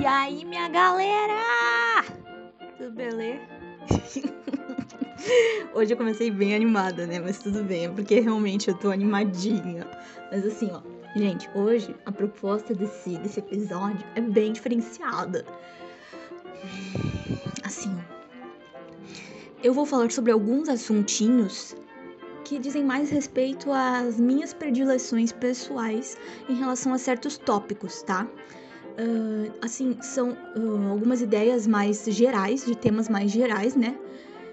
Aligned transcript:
E 0.00 0.06
aí, 0.06 0.46
minha 0.46 0.66
galera? 0.66 2.02
Tudo 2.78 2.90
beleza? 2.92 3.42
Hoje 5.74 5.92
eu 5.92 5.96
comecei 5.98 6.30
bem 6.30 6.54
animada, 6.54 7.06
né? 7.06 7.20
Mas 7.20 7.38
tudo 7.38 7.62
bem, 7.62 7.84
é 7.84 7.88
porque 7.90 8.18
realmente 8.18 8.68
eu 8.68 8.74
tô 8.74 8.90
animadinha. 8.90 9.86
Mas 10.32 10.46
assim, 10.46 10.70
ó, 10.72 10.80
gente, 11.14 11.50
hoje 11.54 11.94
a 12.06 12.12
proposta 12.12 12.74
desse, 12.74 13.18
desse 13.18 13.40
episódio 13.40 14.02
é 14.14 14.22
bem 14.22 14.54
diferenciada. 14.54 15.44
Assim, 17.62 17.94
eu 19.62 19.74
vou 19.74 19.84
falar 19.84 20.10
sobre 20.10 20.32
alguns 20.32 20.70
assuntinhos 20.70 21.76
que 22.46 22.58
dizem 22.58 22.82
mais 22.86 23.10
respeito 23.10 23.70
às 23.70 24.18
minhas 24.18 24.54
predileções 24.54 25.30
pessoais 25.30 26.16
em 26.48 26.54
relação 26.54 26.94
a 26.94 26.98
certos 26.98 27.36
tópicos, 27.36 28.02
tá? 28.02 28.26
Uh, 29.00 29.50
assim, 29.62 29.96
são 30.02 30.32
uh, 30.32 30.90
algumas 30.90 31.22
ideias 31.22 31.66
mais 31.66 32.04
gerais, 32.04 32.66
de 32.66 32.76
temas 32.76 33.08
mais 33.08 33.30
gerais, 33.30 33.74
né? 33.74 33.96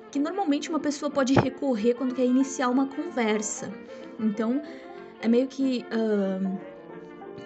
Que 0.09 0.19
normalmente 0.19 0.69
uma 0.69 0.79
pessoa 0.79 1.11
pode 1.11 1.33
recorrer 1.33 1.95
quando 1.95 2.15
quer 2.15 2.23
iniciar 2.23 2.69
uma 2.69 2.87
conversa. 2.87 3.69
Então, 4.17 4.61
é 5.21 5.27
meio 5.27 5.47
que 5.47 5.83
uh, 5.91 6.57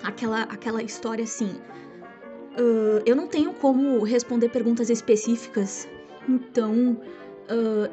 aquela, 0.03 0.43
aquela 0.43 0.83
história 0.83 1.23
assim. 1.23 1.55
eu 3.05 3.15
não 3.15 3.27
tenho 3.27 3.51
como 3.53 4.03
responder 4.03 4.49
perguntas 4.49 4.89
específicas, 4.89 5.87
então 6.27 7.01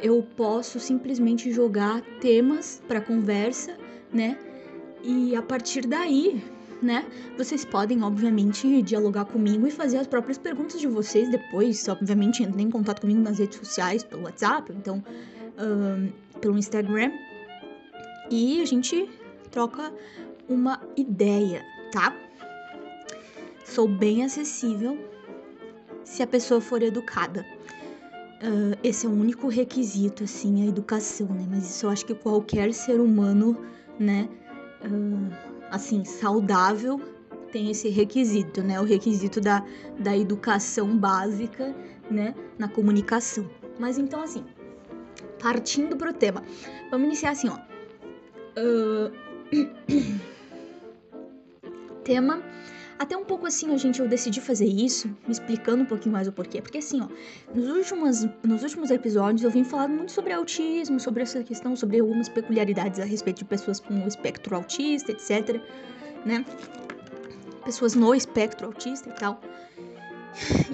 eu 0.02 0.24
posso 0.36 0.78
simplesmente 0.78 1.50
jogar 1.50 2.02
temas 2.20 2.82
para 2.86 3.00
conversa, 3.00 3.76
né? 4.12 4.36
E 5.02 5.34
a 5.34 5.42
partir 5.42 5.86
daí, 5.86 6.42
né? 6.82 7.06
Vocês 7.36 7.64
podem, 7.64 8.02
obviamente, 8.02 8.82
dialogar 8.82 9.24
comigo 9.24 9.66
e 9.66 9.70
fazer 9.70 9.98
as 9.98 10.06
próprias 10.06 10.38
perguntas 10.38 10.80
de 10.80 10.86
vocês 10.86 11.30
depois. 11.30 11.86
Obviamente, 11.88 12.42
entrem 12.42 12.66
em 12.66 12.70
contato 12.70 13.00
comigo 13.00 13.20
nas 13.20 13.38
redes 13.38 13.58
sociais, 13.58 14.02
pelo 14.04 14.22
WhatsApp, 14.22 14.72
então 14.72 15.02
uh, 15.58 16.38
pelo 16.40 16.58
Instagram. 16.58 17.12
E 18.30 18.60
a 18.60 18.64
gente 18.64 19.08
troca 19.50 19.92
uma 20.48 20.80
ideia, 20.96 21.64
tá? 21.92 22.14
Sou 23.64 23.88
bem 23.88 24.24
acessível 24.24 24.98
se 26.04 26.22
a 26.22 26.26
pessoa 26.26 26.60
for 26.60 26.82
educada. 26.82 27.44
Uh, 28.40 28.78
esse 28.84 29.04
é 29.04 29.08
o 29.08 29.12
único 29.12 29.48
requisito, 29.48 30.24
assim, 30.24 30.62
a 30.62 30.66
educação, 30.66 31.26
né? 31.26 31.46
Mas 31.50 31.68
isso 31.68 31.86
eu 31.86 31.90
acho 31.90 32.06
que 32.06 32.14
qualquer 32.14 32.72
ser 32.72 33.00
humano, 33.00 33.58
né, 33.98 34.28
uh, 34.84 35.57
assim, 35.70 36.04
saudável 36.04 37.00
tem 37.52 37.70
esse 37.70 37.88
requisito, 37.88 38.62
né? 38.62 38.80
O 38.80 38.84
requisito 38.84 39.40
da, 39.40 39.64
da 39.98 40.16
educação 40.16 40.96
básica, 40.96 41.74
né, 42.10 42.34
na 42.58 42.68
comunicação. 42.68 43.48
Mas 43.78 43.98
então, 43.98 44.22
assim, 44.22 44.44
partindo 45.40 45.96
pro 45.96 46.12
tema, 46.12 46.42
vamos 46.90 47.06
iniciar 47.06 47.30
assim, 47.30 47.48
ó. 47.48 47.58
Uh... 48.58 49.12
tema 52.04 52.42
até 52.98 53.16
um 53.16 53.24
pouco 53.24 53.46
assim, 53.46 53.76
gente, 53.78 54.00
eu 54.00 54.08
decidi 54.08 54.40
fazer 54.40 54.66
isso, 54.66 55.08
me 55.26 55.32
explicando 55.32 55.82
um 55.82 55.86
pouquinho 55.86 56.12
mais 56.12 56.26
o 56.26 56.32
porquê. 56.32 56.60
Porque 56.60 56.78
assim, 56.78 57.00
ó, 57.00 57.08
nos 57.54 57.68
últimos, 57.68 58.26
nos 58.42 58.62
últimos 58.62 58.90
episódios 58.90 59.44
eu 59.44 59.50
vim 59.50 59.62
falar 59.62 59.88
muito 59.88 60.12
sobre 60.12 60.32
autismo, 60.32 60.98
sobre 60.98 61.22
essa 61.22 61.42
questão, 61.44 61.76
sobre 61.76 62.00
algumas 62.00 62.28
peculiaridades 62.28 62.98
a 62.98 63.04
respeito 63.04 63.38
de 63.38 63.44
pessoas 63.44 63.78
com 63.78 63.94
o 63.94 64.08
espectro 64.08 64.56
autista, 64.56 65.12
etc, 65.12 65.60
né? 66.24 66.44
Pessoas 67.64 67.94
no 67.94 68.14
espectro 68.14 68.66
autista 68.66 69.08
e 69.08 69.12
tal. 69.12 69.40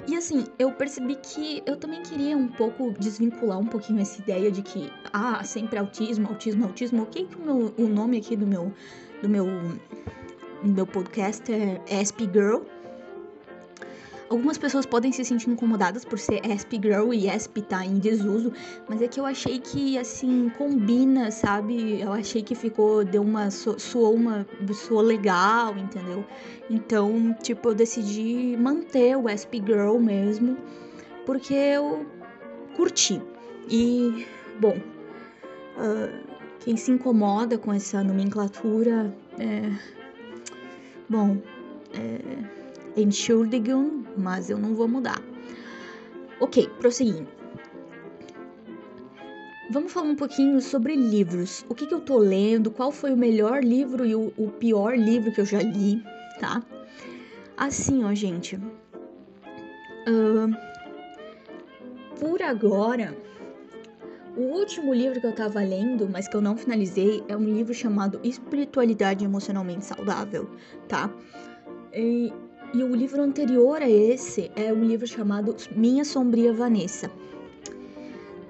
E 0.07 0.15
assim, 0.15 0.45
eu 0.59 0.71
percebi 0.71 1.15
que 1.15 1.63
eu 1.65 1.77
também 1.77 2.01
queria 2.03 2.37
um 2.37 2.47
pouco 2.47 2.91
desvincular 2.99 3.59
um 3.59 3.65
pouquinho 3.65 3.99
essa 3.99 4.21
ideia 4.21 4.51
de 4.51 4.61
que, 4.61 4.91
ah, 5.11 5.43
sempre 5.43 5.79
autismo, 5.79 6.27
autismo, 6.27 6.65
autismo. 6.65 7.03
O 7.03 7.05
que, 7.05 7.25
que 7.25 7.35
o, 7.35 7.41
meu, 7.41 7.73
o 7.77 7.87
nome 7.87 8.17
aqui 8.17 8.35
do 8.35 8.45
meu, 8.45 8.71
do 9.21 9.29
meu 9.29 9.47
meu 10.67 10.87
podcast 10.87 11.51
é 11.51 11.79
Asp 11.99 12.21
Girl. 12.21 12.61
Algumas 14.27 14.57
pessoas 14.57 14.85
podem 14.85 15.11
se 15.11 15.23
sentir 15.23 15.51
incomodadas 15.51 16.03
por 16.03 16.17
ser 16.17 16.41
Asp 16.51 16.73
Girl 16.73 17.13
e 17.13 17.29
Asp 17.29 17.61
tá 17.61 17.85
em 17.85 17.99
desuso, 17.99 18.51
mas 18.89 18.99
é 19.01 19.07
que 19.07 19.19
eu 19.19 19.25
achei 19.25 19.59
que 19.59 19.97
assim 19.99 20.49
combina, 20.57 21.29
sabe? 21.29 22.01
Eu 22.01 22.11
achei 22.11 22.41
que 22.41 22.55
ficou, 22.55 23.05
deu 23.05 23.21
uma 23.21 23.51
soou 23.51 24.15
uma 24.15 24.45
soou 24.73 25.01
legal, 25.01 25.77
entendeu? 25.77 26.25
Então, 26.69 27.35
tipo, 27.43 27.69
eu 27.69 27.75
decidi 27.75 28.57
manter 28.57 29.15
o 29.15 29.27
Asp 29.27 29.53
Girl 29.53 29.99
mesmo, 29.99 30.57
porque 31.25 31.53
eu 31.53 32.05
curti. 32.75 33.21
E, 33.69 34.25
bom, 34.59 34.75
uh, 35.77 36.35
quem 36.61 36.75
se 36.75 36.91
incomoda 36.91 37.59
com 37.59 37.71
essa 37.71 38.03
nomenclatura 38.03 39.13
é, 39.37 39.71
Bom, 41.07 41.37
é, 41.93 42.99
Entschuldigung, 42.99 44.05
mas 44.17 44.49
eu 44.49 44.57
não 44.57 44.73
vou 44.73 44.87
mudar. 44.87 45.21
Ok, 46.39 46.69
prosseguindo. 46.79 47.27
Vamos 49.71 49.91
falar 49.91 50.07
um 50.07 50.15
pouquinho 50.15 50.61
sobre 50.61 50.95
livros. 50.95 51.65
O 51.67 51.75
que, 51.75 51.87
que 51.87 51.93
eu 51.93 52.01
tô 52.01 52.17
lendo, 52.17 52.69
qual 52.71 52.91
foi 52.91 53.11
o 53.11 53.17
melhor 53.17 53.63
livro 53.63 54.05
e 54.05 54.15
o, 54.15 54.31
o 54.37 54.49
pior 54.49 54.97
livro 54.97 55.31
que 55.31 55.41
eu 55.41 55.45
já 55.45 55.61
li, 55.61 56.03
tá? 56.39 56.63
Assim, 57.57 58.03
ó, 58.03 58.13
gente. 58.13 58.57
Uh, 60.07 60.55
por 62.19 62.41
agora, 62.41 63.15
o 64.35 64.41
último 64.41 64.93
livro 64.93 65.19
que 65.19 65.27
eu 65.27 65.33
tava 65.33 65.61
lendo, 65.61 66.09
mas 66.09 66.27
que 66.27 66.35
eu 66.35 66.41
não 66.41 66.57
finalizei, 66.57 67.23
é 67.27 67.35
um 67.35 67.43
livro 67.43 67.73
chamado 67.73 68.19
Espiritualidade 68.23 69.23
Emocionalmente 69.23 69.85
Saudável, 69.85 70.49
tá? 70.87 71.09
E, 71.93 72.33
e 72.73 72.83
o 72.83 72.93
livro 72.93 73.21
anterior 73.21 73.81
a 73.81 73.89
esse 73.89 74.51
é 74.55 74.73
um 74.73 74.83
livro 74.83 75.07
chamado 75.07 75.55
Minha 75.75 76.03
Sombria 76.03 76.51
Vanessa. 76.51 77.09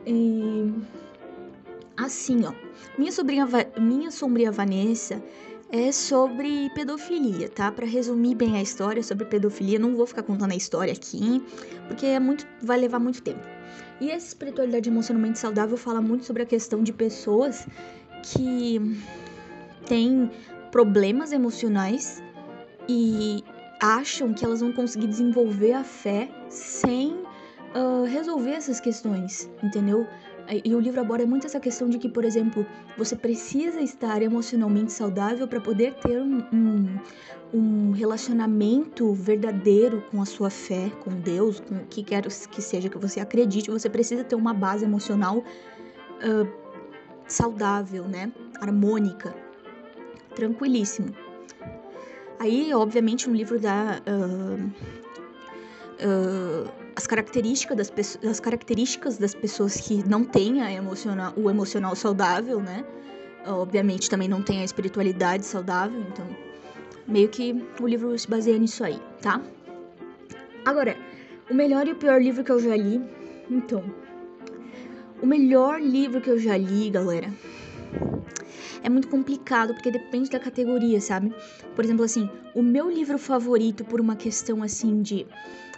E, 0.07 0.73
assim, 1.95 2.43
ó. 2.45 2.53
Minha, 2.97 3.11
sobrinha, 3.11 3.47
Minha 3.79 4.09
Sombria 4.09 4.51
Vanessa 4.51 5.21
é 5.71 5.91
sobre 5.91 6.69
pedofilia, 6.73 7.49
tá? 7.49 7.71
Para 7.71 7.85
resumir 7.85 8.35
bem 8.35 8.55
a 8.57 8.61
história 8.61 9.03
sobre 9.03 9.25
pedofilia, 9.25 9.77
não 9.77 9.95
vou 9.95 10.07
ficar 10.07 10.23
contando 10.23 10.51
a 10.51 10.55
história 10.55 10.93
aqui, 10.93 11.43
porque 11.87 12.05
é 12.05 12.19
muito, 12.19 12.47
vai 12.61 12.77
levar 12.77 12.99
muito 12.99 13.21
tempo. 13.21 13.54
E 13.99 14.09
essa 14.09 14.27
espiritualidade 14.27 14.89
emocionalmente 14.89 15.39
saudável 15.39 15.77
fala 15.77 16.01
muito 16.01 16.25
sobre 16.25 16.43
a 16.43 16.45
questão 16.45 16.83
de 16.83 16.91
pessoas 16.91 17.67
que 18.23 18.79
têm 19.85 20.29
problemas 20.71 21.31
emocionais 21.31 22.21
e 22.87 23.43
acham 23.81 24.33
que 24.33 24.43
elas 24.43 24.61
vão 24.61 24.71
conseguir 24.71 25.07
desenvolver 25.07 25.73
a 25.73 25.83
fé 25.83 26.29
sem 26.49 27.13
uh, 27.13 28.03
resolver 28.05 28.51
essas 28.51 28.79
questões, 28.79 29.49
entendeu? 29.63 30.07
E 30.63 30.75
o 30.75 30.79
livro 30.79 31.01
aborda 31.01 31.25
muito 31.25 31.47
essa 31.47 31.59
questão 31.59 31.89
de 31.89 31.97
que, 31.97 32.07
por 32.07 32.23
exemplo, 32.23 32.65
você 32.97 33.15
precisa 33.15 33.81
estar 33.81 34.21
emocionalmente 34.21 34.91
saudável 34.91 35.47
para 35.47 35.59
poder 35.59 35.95
ter 35.95 36.21
um, 36.21 36.43
um, 36.53 36.99
um, 37.51 37.91
relacionamento 37.91 39.11
verdadeiro 39.13 40.03
com 40.11 40.21
a 40.21 40.25
sua 40.25 40.51
fé, 40.51 40.91
com 41.03 41.11
Deus, 41.11 41.59
com 41.59 41.75
o 41.75 41.85
que 41.87 42.03
quer 42.03 42.23
que 42.51 42.61
seja 42.61 42.89
que 42.89 42.97
você 42.97 43.19
acredite. 43.19 43.71
Você 43.71 43.89
precisa 43.89 44.23
ter 44.23 44.35
uma 44.35 44.53
base 44.53 44.85
emocional 44.85 45.39
uh, 45.39 46.47
saudável, 47.27 48.03
né? 48.07 48.31
Harmônica, 48.61 49.35
tranquilíssimo. 50.35 51.15
Aí, 52.39 52.71
obviamente, 52.71 53.27
um 53.27 53.33
livro 53.33 53.59
da. 53.59 53.99
Uh, 54.05 54.71
uh, 56.05 56.84
as 56.95 57.05
características 57.05 57.77
das, 57.77 58.19
as 58.23 58.39
características 58.39 59.17
das 59.17 59.35
pessoas 59.35 59.75
que 59.75 60.07
não 60.07 60.23
têm 60.23 60.61
a 60.61 60.71
emocional, 60.71 61.33
o 61.35 61.49
emocional 61.49 61.95
saudável, 61.95 62.59
né? 62.59 62.85
Obviamente 63.45 64.09
também 64.09 64.27
não 64.27 64.41
tem 64.41 64.61
a 64.61 64.63
espiritualidade 64.63 65.45
saudável, 65.45 65.99
então 66.01 66.25
meio 67.07 67.29
que 67.29 67.63
o 67.79 67.87
livro 67.87 68.17
se 68.17 68.27
baseia 68.27 68.57
nisso 68.57 68.83
aí, 68.83 68.99
tá? 69.21 69.41
Agora, 70.65 70.97
o 71.49 71.53
melhor 71.53 71.87
e 71.87 71.91
o 71.91 71.95
pior 71.95 72.19
livro 72.19 72.43
que 72.43 72.51
eu 72.51 72.59
já 72.59 72.75
li, 72.75 72.99
então, 73.49 73.83
o 75.21 75.25
melhor 75.27 75.79
livro 75.79 76.19
que 76.19 76.29
eu 76.29 76.39
já 76.39 76.57
li, 76.57 76.89
galera, 76.89 77.31
é 78.81 78.89
muito 78.89 79.07
complicado 79.07 79.73
porque 79.73 79.91
depende 79.91 80.29
da 80.29 80.39
categoria, 80.39 80.99
sabe? 80.99 81.33
Por 81.75 81.85
exemplo, 81.85 82.03
assim, 82.03 82.29
o 82.55 82.63
meu 82.63 82.89
livro 82.89 83.17
favorito 83.17 83.85
por 83.85 84.01
uma 84.01 84.15
questão 84.15 84.63
assim 84.63 85.01
de 85.01 85.27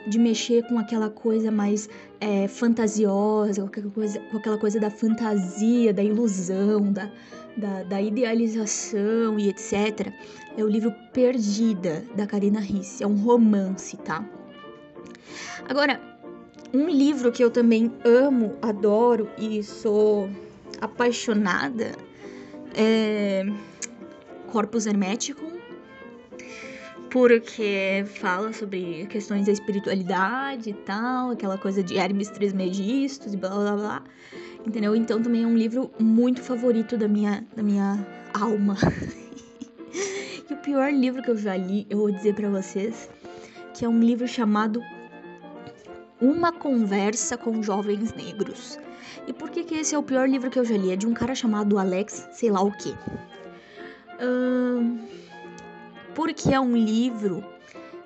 de 0.07 0.17
mexer 0.17 0.63
com 0.67 0.79
aquela 0.79 1.09
coisa 1.09 1.51
mais 1.51 1.89
é, 2.19 2.47
fantasiosa, 2.47 3.61
com 3.61 3.67
aquela, 3.67 3.91
coisa, 3.91 4.19
com 4.19 4.37
aquela 4.37 4.57
coisa 4.57 4.79
da 4.79 4.89
fantasia, 4.89 5.93
da 5.93 6.03
ilusão, 6.03 6.91
da, 6.91 7.11
da, 7.55 7.83
da, 7.83 8.01
idealização 8.01 9.37
e 9.37 9.49
etc. 9.49 10.11
É 10.57 10.63
o 10.63 10.67
livro 10.67 10.93
Perdida, 11.13 12.03
da 12.15 12.25
Karina 12.25 12.59
Risse. 12.59 13.03
É 13.03 13.07
um 13.07 13.15
romance, 13.15 13.97
tá? 13.97 14.25
Agora, 15.67 15.99
um 16.73 16.87
livro 16.89 17.31
que 17.31 17.43
eu 17.43 17.51
também 17.51 17.91
amo, 18.05 18.55
adoro 18.61 19.29
e 19.37 19.61
sou 19.63 20.29
apaixonada 20.81 21.91
é 22.75 23.43
Corpus 24.51 24.85
Hermeticum, 24.85 25.56
porque 27.09 28.03
fala 28.19 28.51
sobre 28.53 29.05
questões 29.07 29.45
da 29.45 29.51
espiritualidade 29.51 30.71
e 30.71 30.73
tal, 30.73 31.31
aquela 31.31 31.57
coisa 31.57 31.81
de 31.83 31.97
Hermes 31.97 32.29
Trismegistus 32.29 33.33
e 33.33 33.37
blá 33.37 33.49
blá 33.49 33.75
blá. 33.75 34.03
Entendeu? 34.65 34.95
Então 34.95 35.21
também 35.21 35.43
é 35.43 35.47
um 35.47 35.57
livro 35.57 35.89
muito 35.99 36.41
favorito 36.41 36.97
da 36.97 37.07
minha, 37.07 37.45
da 37.55 37.63
minha 37.63 38.05
alma. 38.33 38.75
e 40.49 40.53
o 40.53 40.57
pior 40.57 40.91
livro 40.91 41.21
que 41.21 41.31
eu 41.31 41.37
já 41.37 41.55
li, 41.55 41.87
eu 41.89 41.99
vou 41.99 42.11
dizer 42.11 42.35
para 42.35 42.49
vocês, 42.49 43.09
que 43.73 43.85
é 43.85 43.89
um 43.89 43.99
livro 43.99 44.27
chamado 44.27 44.81
Uma 46.19 46.51
Conversa 46.51 47.37
com 47.37 47.63
Jovens 47.63 48.13
Negros. 48.13 48.77
E 49.25 49.33
por 49.33 49.49
que 49.49 49.63
que 49.63 49.75
esse 49.75 49.95
é 49.95 49.97
o 49.97 50.03
pior 50.03 50.27
livro 50.27 50.49
que 50.49 50.59
eu 50.59 50.65
já 50.65 50.75
li? 50.75 50.91
É 50.91 50.95
de 50.95 51.07
um 51.07 51.13
cara 51.13 51.33
chamado 51.33 51.77
Alex, 51.77 52.27
sei 52.31 52.49
lá 52.49 52.61
o 52.61 52.71
quê. 52.71 52.93
Uh, 54.19 54.97
porque 56.17 56.51
é 56.51 56.59
um 56.59 56.75
livro 56.75 57.45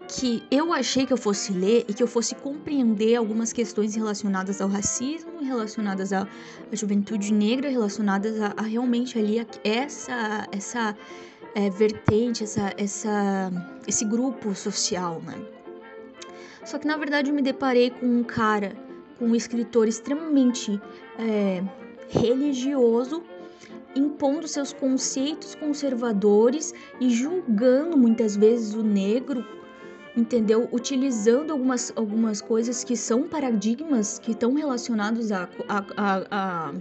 que 0.06 0.44
eu 0.52 0.74
achei 0.74 1.06
que 1.06 1.14
eu 1.14 1.18
fosse 1.18 1.54
ler 1.54 1.86
e 1.88 1.94
que 1.94 2.04
eu 2.04 2.08
fosse 2.08 2.36
compreender 2.36 3.16
algumas 3.16 3.54
questões 3.54 3.96
relacionadas 3.96 4.60
ao 4.60 4.68
racismo, 4.68 5.42
relacionadas 5.42 6.12
à, 6.12 6.28
juventude 6.74 7.34
negra, 7.34 7.70
relacionadas 7.70 8.42
a, 8.42 8.54
a, 8.58 8.64
realmente 8.64 9.18
ali 9.18 9.40
a, 9.40 9.46
essa 9.64 10.46
essa 10.52 10.98
é, 11.56 11.70
vertente, 11.70 12.44
essa, 12.44 12.74
essa 12.78 13.50
esse 13.88 14.04
grupo 14.04 14.54
social, 14.54 15.22
né? 15.22 15.42
Só 16.66 16.78
que 16.78 16.86
na 16.86 16.98
verdade 16.98 17.30
eu 17.30 17.34
me 17.34 17.42
deparei 17.42 17.92
com 17.92 18.06
um 18.06 18.26
cara, 18.26 18.74
com 19.18 19.28
um 19.28 19.36
escritor 19.36 19.88
extremamente 19.88 20.82
é, 21.18 21.64
religioso 22.10 23.24
impondo 23.96 24.48
seus 24.48 24.74
conceitos 24.74 25.56
conservadores 25.56 26.74
e 27.00 27.10
julgando 27.10 27.98
muitas 27.98 28.36
vezes 28.36 28.74
o 28.74 28.84
negro 28.84 29.46
entendeu? 30.16 30.68
Utilizando 30.72 31.52
algumas, 31.52 31.92
algumas 31.96 32.42
coisas 32.42 32.84
que 32.84 32.96
são 32.96 33.28
paradigmas 33.28 34.20
que 34.20 34.32
estão 34.32 34.54
relacionados 34.54 35.32
a, 35.32 35.48
a, 35.68 35.86
a, 35.98 36.24
a 36.32 36.74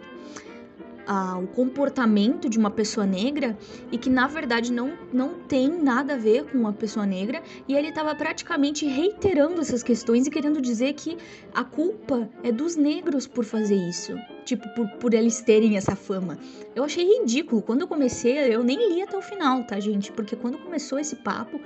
ao 1.10 1.44
comportamento 1.48 2.48
de 2.48 2.56
uma 2.56 2.70
pessoa 2.70 3.04
negra 3.04 3.58
e 3.90 3.98
que 3.98 4.08
na 4.08 4.28
verdade 4.28 4.72
não, 4.72 4.96
não 5.12 5.40
tem 5.40 5.68
nada 5.68 6.14
a 6.14 6.16
ver 6.16 6.44
com 6.44 6.56
uma 6.56 6.72
pessoa 6.72 7.04
negra 7.04 7.42
e 7.66 7.74
ele 7.74 7.88
estava 7.88 8.14
praticamente 8.14 8.86
reiterando 8.86 9.60
essas 9.60 9.82
questões 9.82 10.28
e 10.28 10.30
querendo 10.30 10.60
dizer 10.60 10.92
que 10.92 11.18
a 11.52 11.64
culpa 11.64 12.30
é 12.44 12.52
dos 12.52 12.76
negros 12.76 13.26
por 13.26 13.44
fazer 13.44 13.74
isso, 13.74 14.14
tipo, 14.44 14.68
por, 14.72 14.88
por 14.98 15.12
eles 15.12 15.40
terem 15.40 15.76
essa 15.76 15.96
fama. 15.96 16.38
Eu 16.76 16.84
achei 16.84 17.04
ridículo. 17.04 17.60
Quando 17.60 17.80
eu 17.80 17.88
comecei, 17.88 18.38
eu 18.54 18.62
nem 18.62 18.94
li 18.94 19.02
até 19.02 19.18
o 19.18 19.22
final, 19.22 19.64
tá, 19.64 19.80
gente? 19.80 20.12
Porque 20.12 20.36
quando 20.36 20.58
começou 20.58 20.96
esse 20.96 21.16
papo, 21.16 21.60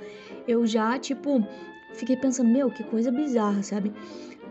eu 0.47 0.65
já, 0.65 0.97
tipo, 0.97 1.47
fiquei 1.93 2.17
pensando, 2.17 2.49
meu, 2.49 2.71
que 2.71 2.83
coisa 2.83 3.11
bizarra, 3.11 3.61
sabe? 3.61 3.93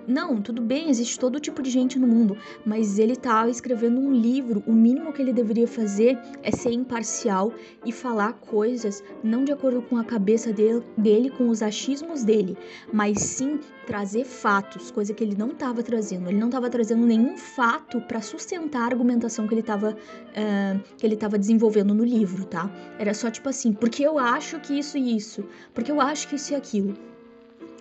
Não, 0.06 0.41
tudo 0.41 0.61
bem, 0.61 0.91
existe 0.91 1.19
todo 1.19 1.41
tipo 1.41 1.62
de 1.62 1.71
gente 1.71 1.99
no 1.99 2.06
mundo, 2.06 2.37
mas 2.65 2.99
ele 2.99 3.17
tá 3.17 3.49
escrevendo 3.49 3.99
um 3.99 4.12
livro. 4.12 4.62
O 4.67 4.73
mínimo 4.73 5.12
que 5.12 5.23
ele 5.23 5.33
deveria 5.33 5.67
fazer 5.67 6.19
é 6.43 6.51
ser 6.51 6.73
imparcial 6.73 7.53
e 7.85 7.93
falar 7.93 8.35
coisas 8.35 9.03
não 9.23 9.45
de 9.45 9.53
acordo 9.53 9.81
com 9.83 9.97
a 9.97 10.05
cabeça 10.05 10.53
dele, 10.53 10.83
dele 10.97 11.31
com 11.31 11.49
os 11.49 11.62
achismos 11.62 12.23
dele, 12.23 12.56
mas 12.93 13.19
sim 13.19 13.59
trazer 13.87 14.25
fatos, 14.25 14.91
coisa 14.91 15.15
que 15.15 15.25
ele 15.25 15.37
não 15.37 15.49
estava 15.49 15.83
trazendo. 15.83 16.29
Ele 16.29 16.39
não 16.39 16.49
estava 16.49 16.69
trazendo 16.69 17.07
nenhum 17.07 17.37
fato 17.37 18.00
para 18.03 18.21
sustentar 18.21 18.83
a 18.83 18.87
argumentação 18.87 19.47
que 19.47 19.55
ele 19.55 19.61
estava 19.61 19.91
uh, 19.93 20.81
que 20.97 21.07
ele 21.07 21.15
estava 21.15 21.39
desenvolvendo 21.39 21.95
no 21.95 22.05
livro, 22.05 22.45
tá? 22.45 22.71
Era 22.99 23.15
só 23.15 23.31
tipo 23.31 23.49
assim, 23.49 23.73
porque 23.73 24.03
eu 24.03 24.19
acho 24.19 24.59
que 24.61 24.79
isso 24.79 24.99
e 24.99 25.17
isso, 25.17 25.45
porque 25.73 25.91
eu 25.91 26.00
acho 26.00 26.29
que 26.29 26.37
isso 26.37 26.53
e 26.53 26.57
aquilo, 26.57 26.95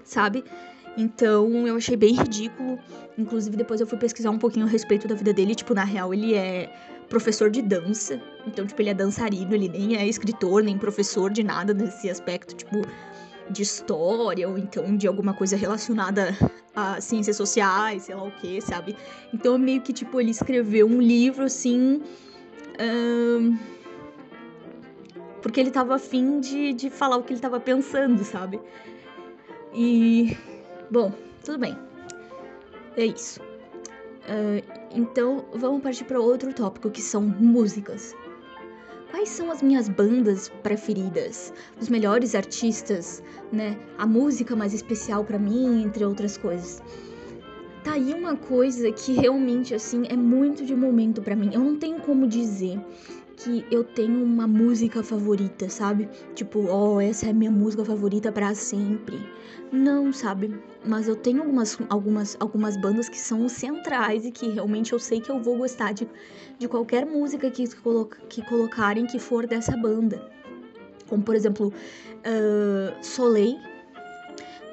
sabe? 0.04 0.44
Então 0.98 1.68
eu 1.68 1.76
achei 1.76 1.96
bem 1.96 2.16
ridículo. 2.16 2.78
Inclusive, 3.18 3.56
depois 3.56 3.82
eu 3.82 3.88
fui 3.88 3.98
pesquisar 3.98 4.30
um 4.30 4.38
pouquinho 4.38 4.66
a 4.66 4.70
respeito 4.70 5.08
da 5.08 5.16
vida 5.16 5.34
dele. 5.34 5.56
Tipo, 5.56 5.74
na 5.74 5.84
real, 5.84 6.14
ele 6.14 6.36
é 6.36 6.72
professor 7.10 7.50
de 7.50 7.62
dança. 7.62 8.22
Então, 8.46 8.66
tipo, 8.66 8.82
ele 8.82 8.90
é 8.90 8.94
dançarino, 8.94 9.54
ele 9.54 9.70
nem 9.70 9.98
é 9.98 10.08
escritor, 10.08 10.64
nem 10.64 10.78
professor 10.78 11.32
de 11.32 11.44
nada 11.44 11.74
nesse 11.74 12.10
aspecto, 12.10 12.56
tipo, 12.56 12.82
de 13.50 13.62
história, 13.62 14.48
ou 14.48 14.58
então 14.58 14.96
de 14.96 15.08
alguma 15.08 15.34
coisa 15.34 15.56
relacionada 15.56 16.36
a 16.76 17.00
ciências 17.02 17.36
sociais, 17.36 18.04
sei 18.04 18.16
lá 18.16 18.24
o 18.24 18.32
que, 18.32 18.62
sabe? 18.62 18.96
Então, 19.34 19.58
meio 19.58 19.82
que, 19.82 19.94
tipo, 19.94 20.20
ele 20.20 20.32
escreveu 20.32 20.88
um 20.88 21.02
livro 21.02 21.46
assim. 21.46 22.02
Porque 25.42 25.60
ele 25.60 25.72
tava 25.72 25.96
afim 25.96 26.40
de, 26.40 26.74
de 26.74 26.90
falar 26.90 27.18
o 27.18 27.24
que 27.24 27.34
ele 27.34 27.40
tava 27.40 27.60
pensando, 27.60 28.24
sabe? 28.24 28.60
E 29.74 30.36
Bom, 30.94 31.12
tudo 31.44 31.58
bem. 31.58 31.76
É 32.96 33.04
isso. 33.04 33.42
Uh, 33.42 34.64
então, 34.92 35.44
vamos 35.56 35.82
partir 35.82 36.04
para 36.04 36.20
outro 36.20 36.54
tópico 36.54 36.92
que 36.92 37.02
são 37.02 37.20
músicas. 37.20 38.16
Quais 39.10 39.30
são 39.30 39.50
as 39.50 39.64
minhas 39.64 39.90
bandas 39.90 40.50
preferidas? 40.62 41.52
Os 41.82 41.90
melhores 41.90 42.36
artistas, 42.36 43.24
né? 43.52 43.76
A 43.98 44.06
música 44.06 44.56
mais 44.56 44.72
especial 44.72 45.26
para 45.26 45.40
mim, 45.40 45.82
entre 45.82 46.06
outras 46.06 46.38
coisas. 46.38 46.80
Tá 47.84 47.94
aí 47.94 48.14
uma 48.14 48.36
coisa 48.36 48.92
que 48.92 49.14
realmente 49.14 49.74
assim 49.74 50.04
é 50.10 50.16
muito 50.16 50.64
de 50.64 50.76
momento 50.76 51.24
para 51.24 51.36
mim. 51.36 51.50
Eu 51.52 51.62
não 51.62 51.76
tenho 51.76 52.02
como 52.02 52.28
dizer 52.28 52.80
que 53.36 53.66
eu 53.72 53.84
tenho 53.84 54.24
uma 54.24 54.48
música 54.48 55.04
favorita, 55.04 55.70
sabe? 55.70 56.08
Tipo, 56.36 56.68
oh, 56.70 57.02
essa 57.02 57.30
é 57.30 57.34
minha 57.34 57.52
música 57.52 57.84
favorita 57.84 58.32
para 58.32 58.54
sempre. 58.56 59.20
Não, 59.72 60.14
sabe? 60.14 60.54
Mas 60.86 61.08
eu 61.08 61.16
tenho 61.16 61.42
algumas, 61.42 61.78
algumas, 61.90 62.38
algumas 62.40 62.78
bandas 62.78 63.10
que 63.10 63.20
são 63.20 63.50
centrais 63.50 64.26
e 64.26 64.32
que 64.32 64.50
realmente 64.50 64.94
eu 64.94 65.00
sei 65.00 65.20
que 65.20 65.32
eu 65.32 65.40
vou 65.40 65.58
gostar 65.58 65.94
de, 65.94 66.08
de 66.60 66.68
qualquer 66.68 67.06
música 67.06 67.50
que, 67.50 67.64
que 68.30 68.42
colocarem 68.48 69.06
que 69.06 69.20
for 69.20 69.48
dessa 69.48 69.76
banda. 69.76 70.32
Como, 71.08 71.24
por 71.24 71.36
exemplo, 71.36 71.68
uh, 71.68 73.04
Soleil, 73.04 73.58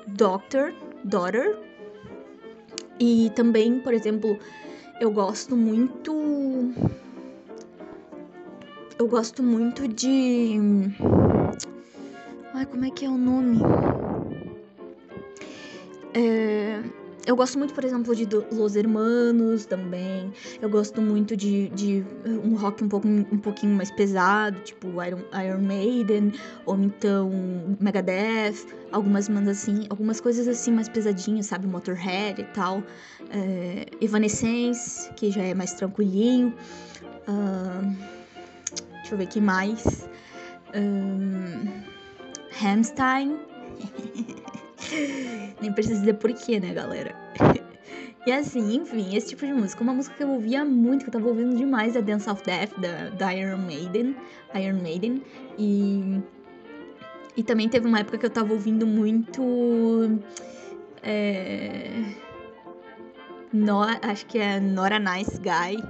Doctor, 0.07 0.75
Daughter. 1.05 1.59
E 2.99 3.31
também, 3.35 3.81
por 3.81 3.95
exemplo, 3.95 4.39
eu 5.01 5.11
gosto 5.11 5.57
muito 5.57 6.13
eu 9.01 9.09
gosto 9.09 9.43
muito 9.43 9.89
de. 9.89 10.59
Ai, 12.53 12.67
como 12.67 12.85
é 12.85 12.91
que 12.91 13.07
é 13.07 13.09
o 13.09 13.17
nome? 13.17 13.59
É... 16.13 16.83
Eu 17.27 17.35
gosto 17.35 17.59
muito, 17.59 17.73
por 17.73 17.83
exemplo, 17.83 18.15
de 18.15 18.27
Los 18.53 18.77
Hermanos 18.77 19.65
também. 19.65 20.31
Eu 20.61 20.69
gosto 20.69 21.01
muito 21.01 21.35
de, 21.35 21.71
de 21.71 22.05
um 22.45 22.55
rock 22.57 22.85
um, 22.85 22.89
pouco, 22.89 23.09
um 23.09 23.39
pouquinho 23.39 23.75
mais 23.75 23.91
pesado, 23.91 24.59
tipo 24.61 24.89
Iron, 25.03 25.21
Iron 25.47 25.63
Maiden, 25.63 26.33
ou 26.67 26.79
então 26.79 27.31
Megadeth, 27.79 28.67
algumas 28.93 29.29
bandas 29.29 29.63
assim, 29.63 29.87
algumas 29.89 30.21
coisas 30.21 30.47
assim 30.47 30.73
mais 30.73 30.91
pesadinhas, 30.91 31.47
sabe? 31.47 31.67
Motorhead 31.67 32.39
e 32.39 32.45
tal. 32.45 32.83
É, 33.31 33.87
Evanescence, 33.99 35.11
que 35.15 35.31
já 35.31 35.43
é 35.43 35.55
mais 35.55 35.73
tranquilinho. 35.73 36.55
Uh, 37.29 38.20
Deixa 39.11 39.15
eu 39.15 39.19
ver 39.27 39.27
que 39.27 39.41
mais. 39.41 40.09
Um. 40.73 41.83
Nem 45.61 45.73
preciso 45.73 45.99
dizer 45.99 46.15
porquê, 46.15 46.61
né, 46.61 46.73
galera? 46.73 47.13
e 48.25 48.31
assim, 48.31 48.77
enfim, 48.77 49.17
esse 49.17 49.31
tipo 49.31 49.45
de 49.45 49.53
música. 49.53 49.83
Uma 49.83 49.93
música 49.93 50.15
que 50.15 50.23
eu 50.23 50.31
ouvia 50.31 50.65
muito, 50.65 51.03
que 51.03 51.09
eu 51.09 51.13
tava 51.13 51.27
ouvindo 51.27 51.57
demais, 51.57 51.97
é 51.97 52.03
Dance 52.03 52.31
of 52.31 52.45
Death, 52.45 52.79
da, 52.79 53.11
da 53.11 53.35
Iron 53.35 53.59
Maiden. 53.59 54.15
Iron 54.55 54.81
Maiden. 54.81 55.25
E. 55.59 56.23
E 57.37 57.43
também 57.43 57.69
teve 57.69 57.89
uma 57.89 57.99
época 57.99 58.17
que 58.17 58.27
eu 58.27 58.31
tava 58.31 58.53
ouvindo 58.53 58.87
muito. 58.87 59.43
É, 61.03 62.05
no, 63.53 63.83
acho 63.83 64.25
que 64.27 64.39
é 64.39 64.61
Not 64.61 64.95
a 64.95 65.01
Nice 65.01 65.37
Guy, 65.41 65.83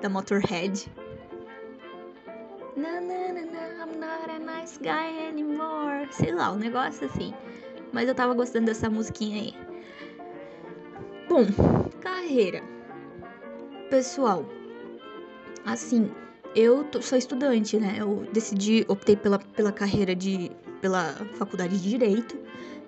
da 0.00 0.08
Motorhead. 0.08 0.90
Na, 2.76 3.00
na, 3.00 3.32
na, 3.32 3.40
na, 3.40 3.84
I'm 3.86 3.98
not 3.98 4.30
a 4.30 4.38
nice 4.38 4.78
guy 4.78 5.28
anymore. 5.28 6.08
Sei 6.12 6.32
lá, 6.32 6.52
um 6.52 6.58
negócio 6.58 7.06
assim. 7.06 7.32
Mas 7.92 8.08
eu 8.08 8.14
tava 8.14 8.34
gostando 8.34 8.66
dessa 8.66 8.90
musiquinha 8.90 9.40
aí. 9.40 9.54
Bom, 11.28 11.46
carreira. 12.00 12.62
Pessoal, 13.90 14.44
assim, 15.64 16.10
eu 16.54 16.84
tô, 16.84 17.00
sou 17.00 17.16
estudante, 17.16 17.78
né? 17.78 17.96
Eu 17.98 18.26
decidi, 18.32 18.84
optei 18.88 19.16
pela, 19.16 19.38
pela 19.38 19.72
carreira 19.72 20.14
de. 20.14 20.50
pela 20.80 21.14
faculdade 21.38 21.80
de 21.80 21.88
Direito. 21.90 22.36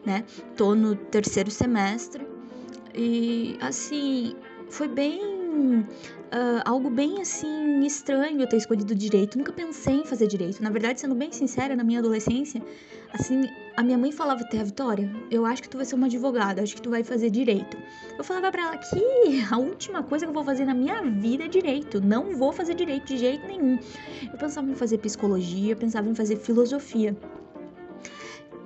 né? 0.04 0.24
Tô 0.56 0.74
no 0.74 0.96
terceiro 0.96 1.50
semestre 1.50 2.26
e 2.94 3.56
assim, 3.60 4.34
foi 4.70 4.88
bem 4.88 5.86
Uh, 6.28 6.60
algo 6.66 6.90
bem 6.90 7.22
assim 7.22 7.80
estranho 7.86 8.40
eu 8.40 8.46
ter 8.46 8.58
escolhido 8.58 8.94
direito. 8.94 9.38
Nunca 9.38 9.52
pensei 9.52 9.94
em 9.94 10.04
fazer 10.04 10.26
direito. 10.26 10.62
Na 10.62 10.68
verdade, 10.68 11.00
sendo 11.00 11.14
bem 11.14 11.32
sincera, 11.32 11.74
na 11.74 11.82
minha 11.82 12.00
adolescência, 12.00 12.62
assim, 13.12 13.48
a 13.76 13.82
minha 13.82 13.96
mãe 13.96 14.12
falava 14.12 14.42
até, 14.42 14.62
Vitória, 14.62 15.10
eu 15.30 15.46
acho 15.46 15.62
que 15.62 15.68
tu 15.70 15.78
vai 15.78 15.86
ser 15.86 15.94
uma 15.94 16.06
advogada, 16.06 16.62
acho 16.62 16.74
que 16.74 16.82
tu 16.82 16.90
vai 16.90 17.02
fazer 17.02 17.30
direito. 17.30 17.78
Eu 18.16 18.22
falava 18.22 18.50
para 18.52 18.62
ela 18.62 18.76
que 18.76 19.42
a 19.50 19.56
última 19.56 20.02
coisa 20.02 20.26
que 20.26 20.30
eu 20.30 20.34
vou 20.34 20.44
fazer 20.44 20.66
na 20.66 20.74
minha 20.74 21.00
vida 21.02 21.44
é 21.44 21.48
direito. 21.48 22.00
Não 22.00 22.36
vou 22.36 22.52
fazer 22.52 22.74
direito 22.74 23.06
de 23.06 23.16
jeito 23.16 23.46
nenhum. 23.46 23.78
Eu 24.30 24.38
pensava 24.38 24.70
em 24.70 24.74
fazer 24.74 24.98
psicologia, 24.98 25.74
pensava 25.74 26.08
em 26.10 26.14
fazer 26.14 26.36
filosofia. 26.36 27.16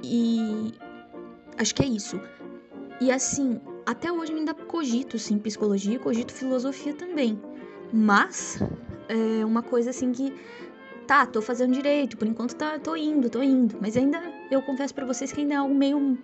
E 0.02 0.74
acho 1.56 1.74
que 1.74 1.82
é 1.84 1.86
isso. 1.86 2.20
E 3.00 3.10
assim, 3.12 3.60
até 3.86 4.12
hoje 4.12 4.32
eu 4.32 4.38
ainda 4.38 4.54
cogito, 4.54 5.18
sim, 5.18 5.38
psicologia, 5.38 5.98
cogito 5.98 6.32
filosofia 6.32 6.94
também. 6.94 7.40
Mas 7.92 8.62
é 9.08 9.44
uma 9.44 9.62
coisa 9.62 9.90
assim 9.90 10.12
que 10.12 10.32
tá, 11.06 11.26
tô 11.26 11.42
fazendo 11.42 11.74
direito, 11.74 12.16
por 12.16 12.26
enquanto 12.26 12.54
tá, 12.54 12.78
tô 12.78 12.96
indo, 12.96 13.28
tô 13.28 13.42
indo, 13.42 13.76
mas 13.80 13.96
ainda 13.96 14.18
eu 14.50 14.62
confesso 14.62 14.94
para 14.94 15.04
vocês 15.04 15.32
que 15.32 15.40
ainda 15.40 15.54
é 15.54 15.56
algo 15.56 15.74
meio 15.74 16.18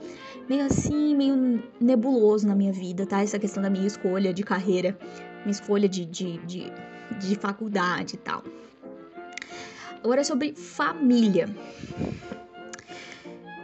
meio 0.49 0.65
assim, 0.65 1.15
meio 1.15 1.63
nebuloso 1.81 2.47
na 2.47 2.55
minha 2.55 2.73
vida, 2.73 3.05
tá? 3.05 3.23
Essa 3.23 3.39
questão 3.39 3.63
da 3.63 3.69
minha 3.69 3.87
escolha 3.87 4.33
de 4.33 4.43
carreira, 4.43 4.97
minha 5.41 5.51
escolha 5.51 5.89
de, 5.89 6.07
de, 6.07 6.39
de, 6.39 6.73
de 7.21 7.35
faculdade 7.35 8.15
e 8.15 8.19
tal. 8.19 8.43
Agora 10.03 10.25
sobre 10.25 10.55
família. 10.55 11.49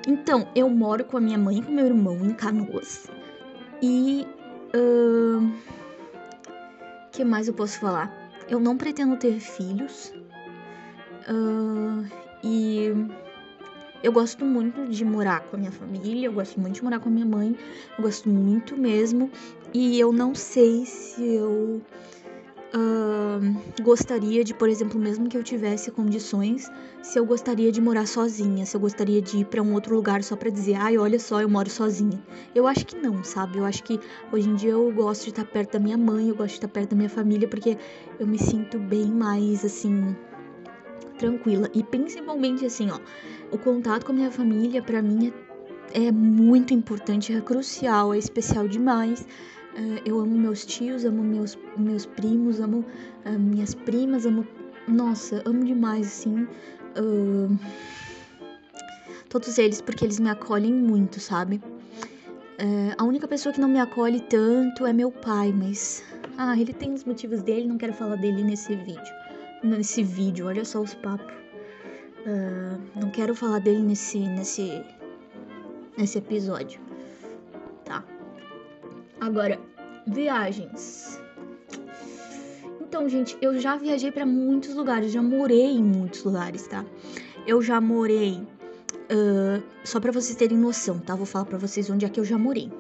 Então, 0.07 0.47
eu 0.55 0.69
moro 0.69 1.05
com 1.05 1.17
a 1.17 1.21
minha 1.21 1.39
mãe 1.39 1.59
e 1.59 1.63
com 1.63 1.73
meu 1.73 1.87
irmão 1.87 2.23
em 2.23 2.35
Canoas. 2.35 3.09
E. 3.81 4.27
Uh, 4.75 5.51
que 7.15 7.25
mais 7.25 7.47
eu 7.47 7.55
posso 7.55 7.79
falar? 7.79 8.13
Eu 8.49 8.59
não 8.59 8.77
pretendo 8.77 9.17
ter 9.17 9.39
filhos. 9.39 10.13
Uh, 11.29 12.05
e 12.43 12.89
eu 14.03 14.13
gosto 14.13 14.45
muito 14.45 14.87
de 14.87 15.05
morar 15.05 15.41
com 15.43 15.57
a 15.57 15.59
minha 15.59 15.73
família, 15.73 16.27
eu 16.27 16.33
gosto 16.33 16.61
muito 16.61 16.75
de 16.75 16.85
morar 16.85 16.99
com 16.99 17.09
a 17.09 17.13
minha 17.13 17.25
mãe, 17.25 17.57
eu 17.97 18.03
gosto 18.03 18.29
muito 18.29 18.77
mesmo. 18.77 19.31
E 19.73 19.99
eu 19.99 20.13
não 20.13 20.35
sei 20.35 20.85
se 20.85 21.23
eu 21.23 21.81
uh, 22.75 23.83
gostaria 23.83 24.43
de, 24.43 24.53
por 24.53 24.69
exemplo, 24.69 24.99
mesmo 24.99 25.29
que 25.29 25.37
eu 25.37 25.43
tivesse 25.43 25.91
condições, 25.91 26.71
se 27.03 27.19
eu 27.19 27.25
gostaria 27.25 27.71
de 27.71 27.81
morar 27.81 28.07
sozinha, 28.07 28.67
se 28.67 28.77
eu 28.77 28.81
gostaria 28.81 29.23
de 29.23 29.39
ir 29.39 29.45
para 29.47 29.63
um 29.63 29.73
outro 29.75 29.95
lugar 29.95 30.23
só 30.23 30.37
para 30.37 30.51
dizer, 30.51 30.75
ai, 30.75 30.99
olha 30.99 31.19
só, 31.19 31.41
eu 31.41 31.49
moro 31.49 31.71
sozinha. 31.71 32.21
Eu 32.55 32.67
acho 32.67 32.85
que 32.85 32.97
não, 32.97 33.23
sabe? 33.23 33.59
Eu 33.59 33.65
acho 33.65 33.83
que 33.85 34.01
hoje 34.33 34.49
em 34.49 34.55
dia 34.55 34.73
eu 34.73 34.93
gosto 34.93 35.25
de 35.25 35.31
estar 35.31 35.45
perto 35.45 35.73
da 35.73 35.79
minha 35.79 35.97
mãe, 35.97 36.29
eu 36.29 36.35
gosto 36.35 36.51
de 36.51 36.57
estar 36.57 36.69
perto 36.69 36.91
da 36.91 36.97
minha 36.97 37.11
família, 37.11 37.47
porque 37.49 37.79
eu 38.19 38.27
me 38.27 38.39
sinto 38.39 38.79
bem 38.79 39.07
mais 39.07 39.65
assim 39.65 40.17
tranquila. 41.19 41.71
E 41.75 41.83
principalmente 41.83 42.67
assim, 42.67 42.91
ó, 42.91 42.99
o 43.51 43.59
contato 43.59 44.05
com 44.05 44.13
a 44.13 44.15
minha 44.15 44.31
família 44.31 44.83
para 44.83 45.01
mim 45.01 45.33
é, 45.93 46.07
é, 46.07 46.13
muito 46.13 46.75
importante, 46.75 47.33
é 47.33 47.41
crucial, 47.41 48.13
é 48.13 48.19
especial 48.19 48.67
demais. 48.67 49.27
Uh, 49.77 50.01
eu 50.05 50.19
amo 50.21 50.37
meus 50.37 50.65
tios, 50.65 51.05
amo 51.05 51.23
meus, 51.23 51.59
meus 51.77 52.07
primos, 52.07 52.61
amo 52.61 52.85
uh, 53.27 53.39
minhas 53.39 53.75
primas, 53.75 54.25
amo. 54.27 54.47
Nossa, 54.87 55.43
amo 55.45 55.65
demais, 55.65 56.07
assim. 56.07 56.47
Uh, 56.97 57.59
todos 59.29 59.59
eles, 59.59 59.81
porque 59.81 60.05
eles 60.05 60.21
me 60.21 60.31
acolhem 60.31 60.73
muito, 60.73 61.21
sabe? 61.21 61.61
a 62.97 63.03
única 63.03 63.27
pessoa 63.27 63.53
que 63.53 63.61
não 63.61 63.69
me 63.69 63.81
acolhe 63.81 64.21
tanto 64.21 64.87
é 64.87 64.93
meu 64.93 65.11
pai, 65.11 65.53
mas. 65.53 66.05
Ah, 66.39 66.59
ele 66.59 66.73
tem 66.73 66.95
os 66.95 67.05
motivos 67.05 67.43
dele, 67.43 67.67
não 67.67 67.77
quero 67.77 67.93
falar 67.93 68.17
dele 68.17 68.45
nesse 68.45 68.75
vídeo 68.77 69.13
nesse 69.65 70.03
vídeo, 70.03 70.47
olha 70.47 70.65
só 70.65 70.81
os 70.81 70.95
papos. 70.95 71.35
Não 72.95 73.11
quero 73.11 73.35
falar 73.35 73.59
dele 73.59 73.83
nesse, 73.83 74.19
nesse, 74.19 74.85
nesse 75.97 76.19
episódio? 76.19 76.81
Agora, 79.21 79.59
viagens. 80.07 81.21
Então, 82.81 83.09
gente, 83.09 83.37
eu 83.41 83.59
já 83.59 83.77
viajei 83.77 84.13
para 84.13 84.25
muitos 84.25 84.75
lugares, 84.75 85.13
já 85.13 85.23
morei 85.23 85.77
em 85.77 85.83
muitos 85.83 86.23
lugares, 86.23 86.67
tá? 86.67 86.85
Eu 87.47 87.61
já 87.61 87.81
morei, 87.81 88.41
uh, 89.11 89.63
só 89.83 89.99
para 89.99 90.13
vocês 90.13 90.37
terem 90.37 90.57
noção, 90.57 90.99
tá? 90.99 91.15
Vou 91.15 91.27
falar 91.27 91.45
para 91.45 91.59
vocês 91.59 91.91
onde 91.91 92.05
é 92.05 92.09
que 92.09 92.21
eu 92.21 92.25
já 92.25 92.39
morei. 92.39 92.71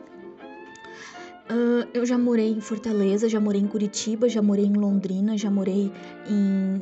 Uh, 1.50 1.86
eu 1.92 2.06
já 2.06 2.16
morei 2.16 2.52
em 2.52 2.60
Fortaleza, 2.60 3.28
já 3.28 3.38
morei 3.38 3.60
em 3.60 3.66
Curitiba, 3.66 4.28
já 4.28 4.40
morei 4.40 4.64
em 4.64 4.72
Londrina, 4.72 5.36
já 5.36 5.50
morei 5.50 5.92
em. 6.26 6.80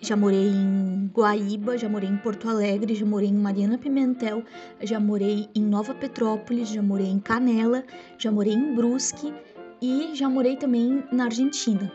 Já 0.00 0.16
morei 0.16 0.48
em 0.48 1.10
Guaíba, 1.12 1.78
já 1.78 1.88
morei 1.88 2.08
em 2.08 2.16
Porto 2.18 2.48
Alegre, 2.48 2.94
já 2.94 3.06
morei 3.06 3.28
em 3.28 3.34
Mariana 3.34 3.78
Pimentel, 3.78 4.42
já 4.82 5.00
morei 5.00 5.48
em 5.54 5.62
Nova 5.62 5.94
Petrópolis, 5.94 6.68
já 6.68 6.82
morei 6.82 7.06
em 7.06 7.18
Canela, 7.18 7.82
já 8.18 8.30
morei 8.30 8.52
em 8.52 8.74
Brusque 8.74 9.32
e 9.80 10.10
já 10.14 10.28
morei 10.28 10.56
também 10.56 11.02
na 11.10 11.24
Argentina. 11.24 11.90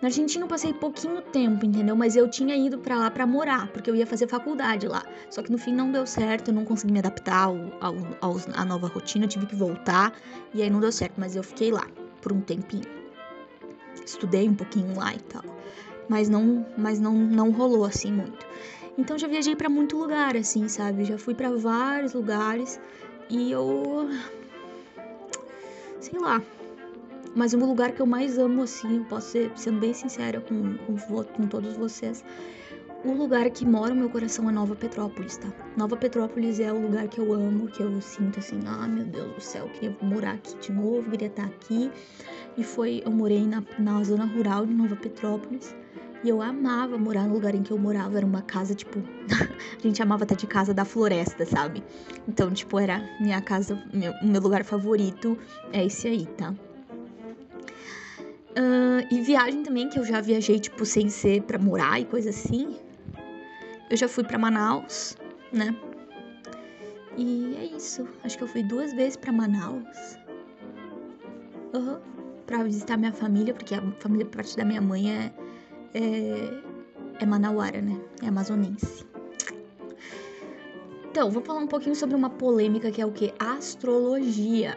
Na 0.00 0.08
Argentina 0.08 0.44
eu 0.44 0.48
passei 0.48 0.74
pouquinho 0.74 1.22
tempo, 1.22 1.64
entendeu? 1.64 1.96
Mas 1.96 2.16
eu 2.16 2.28
tinha 2.28 2.54
ido 2.54 2.78
para 2.78 2.98
lá 2.98 3.10
para 3.10 3.26
morar, 3.26 3.68
porque 3.68 3.90
eu 3.90 3.96
ia 3.96 4.06
fazer 4.06 4.28
faculdade 4.28 4.86
lá. 4.86 5.02
Só 5.30 5.42
que 5.42 5.50
no 5.50 5.56
fim 5.56 5.72
não 5.72 5.90
deu 5.90 6.06
certo, 6.06 6.48
eu 6.48 6.54
não 6.54 6.64
consegui 6.64 6.92
me 6.92 6.98
adaptar 6.98 7.44
ao, 7.44 7.56
ao, 8.20 8.36
à 8.54 8.64
nova 8.64 8.88
rotina, 8.88 9.26
tive 9.26 9.46
que 9.46 9.56
voltar 9.56 10.12
e 10.52 10.62
aí 10.62 10.68
não 10.68 10.80
deu 10.80 10.92
certo. 10.92 11.14
Mas 11.16 11.34
eu 11.34 11.42
fiquei 11.42 11.70
lá 11.70 11.86
por 12.20 12.32
um 12.32 12.40
tempinho. 12.40 12.84
Estudei 14.04 14.46
um 14.46 14.54
pouquinho 14.54 14.94
lá 14.96 15.14
e 15.14 15.18
tal. 15.20 15.42
Mas 16.08 16.28
não, 16.28 16.64
mas 16.76 17.00
não, 17.00 17.14
não 17.14 17.50
rolou 17.50 17.84
assim 17.84 18.12
muito. 18.12 18.46
Então 18.98 19.18
já 19.18 19.26
viajei 19.26 19.54
para 19.54 19.68
muito 19.68 19.96
lugar, 19.96 20.36
assim, 20.36 20.68
sabe? 20.68 21.04
Já 21.04 21.18
fui 21.18 21.34
para 21.34 21.50
vários 21.50 22.14
lugares 22.14 22.80
e 23.28 23.50
eu. 23.50 24.08
Sei 26.00 26.18
lá, 26.18 26.40
mas 27.36 27.52
o 27.52 27.58
lugar 27.58 27.92
que 27.92 28.00
eu 28.00 28.06
mais 28.06 28.38
amo, 28.38 28.62
assim, 28.62 29.04
posso 29.04 29.32
ser 29.32 29.52
sendo 29.56 29.80
bem 29.80 29.92
sincera 29.92 30.40
com, 30.40 30.78
com, 30.78 31.24
com 31.24 31.46
todos 31.46 31.76
vocês, 31.76 32.24
o 33.04 33.12
lugar 33.12 33.50
que 33.50 33.66
mora 33.66 33.92
o 33.92 33.96
meu 33.96 34.08
coração 34.08 34.48
é 34.48 34.52
Nova 34.52 34.74
Petrópolis, 34.74 35.36
tá? 35.36 35.48
Nova 35.76 35.96
Petrópolis 35.96 36.58
é 36.60 36.72
o 36.72 36.80
lugar 36.80 37.08
que 37.08 37.18
eu 37.18 37.32
amo, 37.34 37.68
que 37.68 37.82
eu 37.82 38.00
sinto 38.00 38.38
assim, 38.38 38.58
ah, 38.66 38.88
meu 38.88 39.04
Deus 39.04 39.34
do 39.34 39.40
céu, 39.40 39.68
queria 39.68 39.94
morar 40.00 40.32
aqui 40.32 40.56
de 40.56 40.72
novo, 40.72 41.10
queria 41.10 41.28
estar 41.28 41.44
aqui. 41.44 41.90
E 42.56 42.64
foi, 42.64 43.02
eu 43.04 43.12
morei 43.12 43.46
na, 43.46 43.62
na 43.78 44.02
zona 44.02 44.24
rural 44.24 44.64
de 44.64 44.72
Nova 44.72 44.96
Petrópolis. 44.96 45.74
E 46.24 46.28
eu 46.28 46.40
amava 46.40 46.96
morar 46.96 47.24
no 47.28 47.34
lugar 47.34 47.54
em 47.54 47.62
que 47.62 47.70
eu 47.70 47.78
morava. 47.78 48.16
Era 48.16 48.26
uma 48.26 48.42
casa, 48.42 48.74
tipo. 48.74 48.98
a 49.78 49.80
gente 49.80 49.98
chamava 49.98 50.24
até 50.24 50.34
de 50.34 50.46
casa 50.46 50.72
da 50.72 50.84
floresta, 50.84 51.44
sabe? 51.44 51.84
Então, 52.26 52.50
tipo, 52.50 52.78
era 52.78 53.02
minha 53.20 53.40
casa, 53.42 53.80
meu, 53.92 54.14
meu 54.22 54.40
lugar 54.40 54.64
favorito 54.64 55.38
é 55.72 55.84
esse 55.84 56.08
aí, 56.08 56.26
tá? 56.26 56.54
Uh, 58.58 59.06
e 59.14 59.20
viagem 59.20 59.62
também, 59.62 59.88
que 59.88 59.98
eu 59.98 60.04
já 60.04 60.20
viajei, 60.22 60.58
tipo, 60.58 60.86
sem 60.86 61.10
ser 61.10 61.42
pra 61.42 61.58
morar 61.58 62.00
e 62.00 62.06
coisa 62.06 62.30
assim. 62.30 62.76
Eu 63.90 63.96
já 63.98 64.08
fui 64.08 64.24
pra 64.24 64.38
Manaus, 64.38 65.16
né? 65.52 65.76
E 67.18 67.54
é 67.60 67.64
isso. 67.76 68.08
Acho 68.24 68.38
que 68.38 68.44
eu 68.44 68.48
fui 68.48 68.62
duas 68.62 68.94
vezes 68.94 69.16
pra 69.16 69.30
Manaus. 69.30 70.18
Uhum. 71.74 72.15
Pra 72.46 72.62
visitar 72.62 72.96
minha 72.96 73.12
família, 73.12 73.52
porque 73.52 73.74
a 73.74 73.82
família, 73.98 74.24
parte 74.24 74.56
da 74.56 74.64
minha 74.64 74.80
mãe 74.80 75.12
é. 75.12 75.32
É, 75.94 76.62
é 77.20 77.26
manauara, 77.26 77.80
né? 77.80 77.98
É 78.22 78.28
amazonense. 78.28 79.04
Então, 81.10 81.30
vou 81.30 81.42
falar 81.42 81.60
um 81.60 81.66
pouquinho 81.66 81.96
sobre 81.96 82.14
uma 82.14 82.28
polêmica 82.28 82.90
que 82.90 83.00
é 83.00 83.06
o 83.06 83.10
que? 83.10 83.32
Astrologia. 83.38 84.76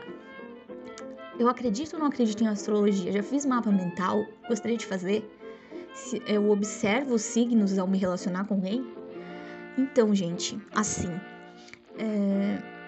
Eu 1.38 1.48
acredito 1.48 1.94
ou 1.94 2.00
não 2.00 2.08
acredito 2.08 2.44
em 2.44 2.48
astrologia? 2.48 3.12
Já 3.12 3.22
fiz 3.22 3.46
mapa 3.46 3.70
mental? 3.72 4.26
Gostaria 4.48 4.78
de 4.78 4.86
fazer? 4.86 5.30
Eu 6.26 6.50
observo 6.50 7.16
os 7.16 7.22
signos 7.22 7.78
ao 7.78 7.88
me 7.88 7.98
relacionar 7.98 8.46
com 8.46 8.56
alguém? 8.56 8.86
Então, 9.78 10.16
gente, 10.16 10.58
assim. 10.74 11.10
É... 11.98 12.79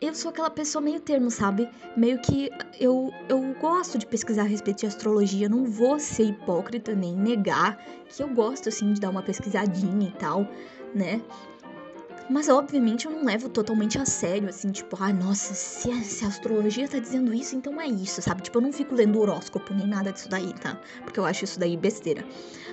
Eu 0.00 0.14
sou 0.14 0.30
aquela 0.30 0.48
pessoa 0.48 0.80
meio 0.80 0.98
termo, 0.98 1.30
sabe? 1.30 1.68
Meio 1.94 2.18
que 2.22 2.50
eu, 2.78 3.12
eu 3.28 3.54
gosto 3.60 3.98
de 3.98 4.06
pesquisar 4.06 4.42
a 4.42 4.46
respeito 4.46 4.78
de 4.80 4.86
astrologia. 4.86 5.46
Não 5.46 5.66
vou 5.66 6.00
ser 6.00 6.22
hipócrita 6.22 6.94
nem 6.94 7.14
negar 7.14 7.76
que 8.08 8.22
eu 8.22 8.28
gosto, 8.28 8.70
assim, 8.70 8.94
de 8.94 9.00
dar 9.00 9.10
uma 9.10 9.22
pesquisadinha 9.22 10.08
e 10.08 10.12
tal, 10.12 10.48
né? 10.94 11.20
Mas 12.30 12.48
obviamente 12.48 13.06
eu 13.06 13.12
não 13.12 13.24
levo 13.24 13.48
totalmente 13.48 13.98
a 13.98 14.06
sério, 14.06 14.48
assim, 14.48 14.70
tipo, 14.70 14.96
ah, 15.00 15.12
nossa, 15.12 15.52
se 15.52 15.90
a, 15.90 16.00
se 16.00 16.24
a, 16.24 16.28
astrologia 16.28 16.88
tá 16.88 16.98
dizendo 16.98 17.34
isso, 17.34 17.56
então 17.56 17.78
é 17.80 17.88
isso, 17.88 18.22
sabe? 18.22 18.40
Tipo, 18.40 18.58
eu 18.58 18.62
não 18.62 18.72
fico 18.72 18.94
lendo 18.94 19.20
horóscopo 19.20 19.74
nem 19.74 19.86
nada 19.86 20.12
disso 20.12 20.30
daí, 20.30 20.54
tá? 20.54 20.80
Porque 21.02 21.18
eu 21.18 21.26
acho 21.26 21.44
isso 21.44 21.58
daí 21.58 21.76
besteira. 21.76 22.24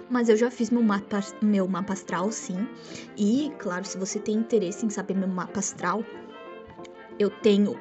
Mas 0.09 0.29
eu 0.29 0.37
já 0.37 0.51
fiz 0.51 0.69
meu 0.69 0.83
mapa, 0.83 1.19
meu 1.41 1.67
mapa 1.67 1.93
astral, 1.93 2.31
sim. 2.31 2.67
E, 3.17 3.51
claro, 3.57 3.83
se 3.83 3.97
você 3.97 4.19
tem 4.19 4.35
interesse 4.35 4.85
em 4.85 4.89
saber 4.89 5.15
meu 5.15 5.27
mapa 5.27 5.59
astral, 5.59 6.05
eu 7.19 7.29
tenho 7.29 7.79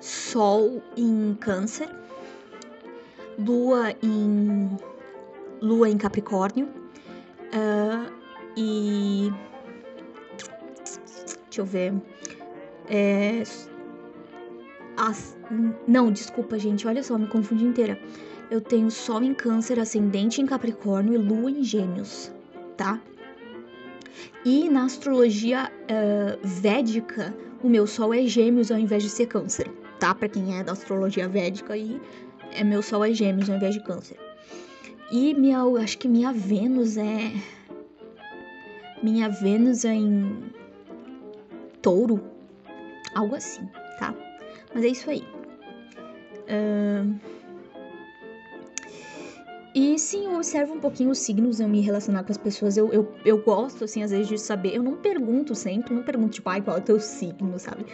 Sol 0.00 0.82
em 0.96 1.36
Câncer, 1.40 1.88
Lua 3.38 3.94
em 4.02 4.70
Lua 5.60 5.88
em 5.88 5.96
Capricórnio 5.96 6.66
uh, 6.66 8.12
e 8.56 9.32
deixa 11.46 11.60
eu 11.60 11.64
ver 11.64 11.94
é, 12.88 13.42
as, 14.96 15.36
não, 15.86 16.10
desculpa, 16.10 16.58
gente, 16.58 16.86
olha 16.86 17.02
só, 17.02 17.16
me 17.16 17.26
confundi 17.26 17.64
inteira. 17.64 17.98
Eu 18.50 18.60
tenho 18.60 18.90
Sol 18.90 19.22
em 19.22 19.32
Câncer, 19.32 19.80
Ascendente 19.80 20.40
em 20.40 20.46
Capricórnio 20.46 21.14
e 21.14 21.18
Lua 21.18 21.50
em 21.50 21.62
Gêmeos, 21.62 22.30
tá? 22.76 23.00
E 24.44 24.68
na 24.68 24.84
astrologia 24.84 25.70
uh, 25.84 26.38
védica, 26.42 27.34
o 27.62 27.68
meu 27.68 27.86
Sol 27.86 28.12
é 28.12 28.22
Gêmeos 28.22 28.72
ao 28.72 28.78
invés 28.78 29.02
de 29.02 29.08
ser 29.08 29.26
Câncer, 29.26 29.68
tá? 30.00 30.14
Para 30.14 30.28
quem 30.28 30.58
é 30.58 30.64
da 30.64 30.72
astrologia 30.72 31.28
védica 31.28 31.74
aí, 31.74 32.00
é 32.52 32.64
meu 32.64 32.82
Sol 32.82 33.04
é 33.04 33.12
Gêmeos 33.12 33.48
ao 33.48 33.56
invés 33.56 33.74
de 33.74 33.82
Câncer. 33.84 34.18
E 35.12 35.34
minha, 35.34 35.62
acho 35.80 35.98
que 35.98 36.08
minha 36.08 36.32
Vênus 36.32 36.96
é 36.96 37.32
minha 39.02 39.28
Vênus 39.28 39.84
é 39.84 39.94
em 39.94 40.52
Touro, 41.80 42.20
algo 43.14 43.34
assim, 43.34 43.68
tá? 43.98 44.14
Mas 44.74 44.84
é 44.84 44.88
isso 44.88 45.10
aí. 45.10 45.24
Uh... 46.48 47.31
E 49.74 49.98
sim, 49.98 50.26
eu 50.26 50.34
observo 50.34 50.74
um 50.74 50.80
pouquinho 50.80 51.10
os 51.10 51.18
signos, 51.18 51.58
eu 51.58 51.66
me 51.66 51.80
relacionar 51.80 52.24
com 52.24 52.30
as 52.30 52.36
pessoas. 52.36 52.76
Eu, 52.76 52.92
eu, 52.92 53.10
eu 53.24 53.38
gosto, 53.38 53.84
assim, 53.84 54.02
às 54.02 54.10
vezes, 54.10 54.28
de 54.28 54.38
saber. 54.38 54.74
Eu 54.74 54.82
não 54.82 54.96
pergunto 54.96 55.54
sempre, 55.54 55.94
não 55.94 56.02
pergunto, 56.02 56.34
tipo, 56.34 56.48
ai, 56.50 56.60
qual 56.60 56.76
é 56.76 56.80
o 56.80 56.82
teu 56.82 57.00
signo, 57.00 57.58
sabe? 57.58 57.86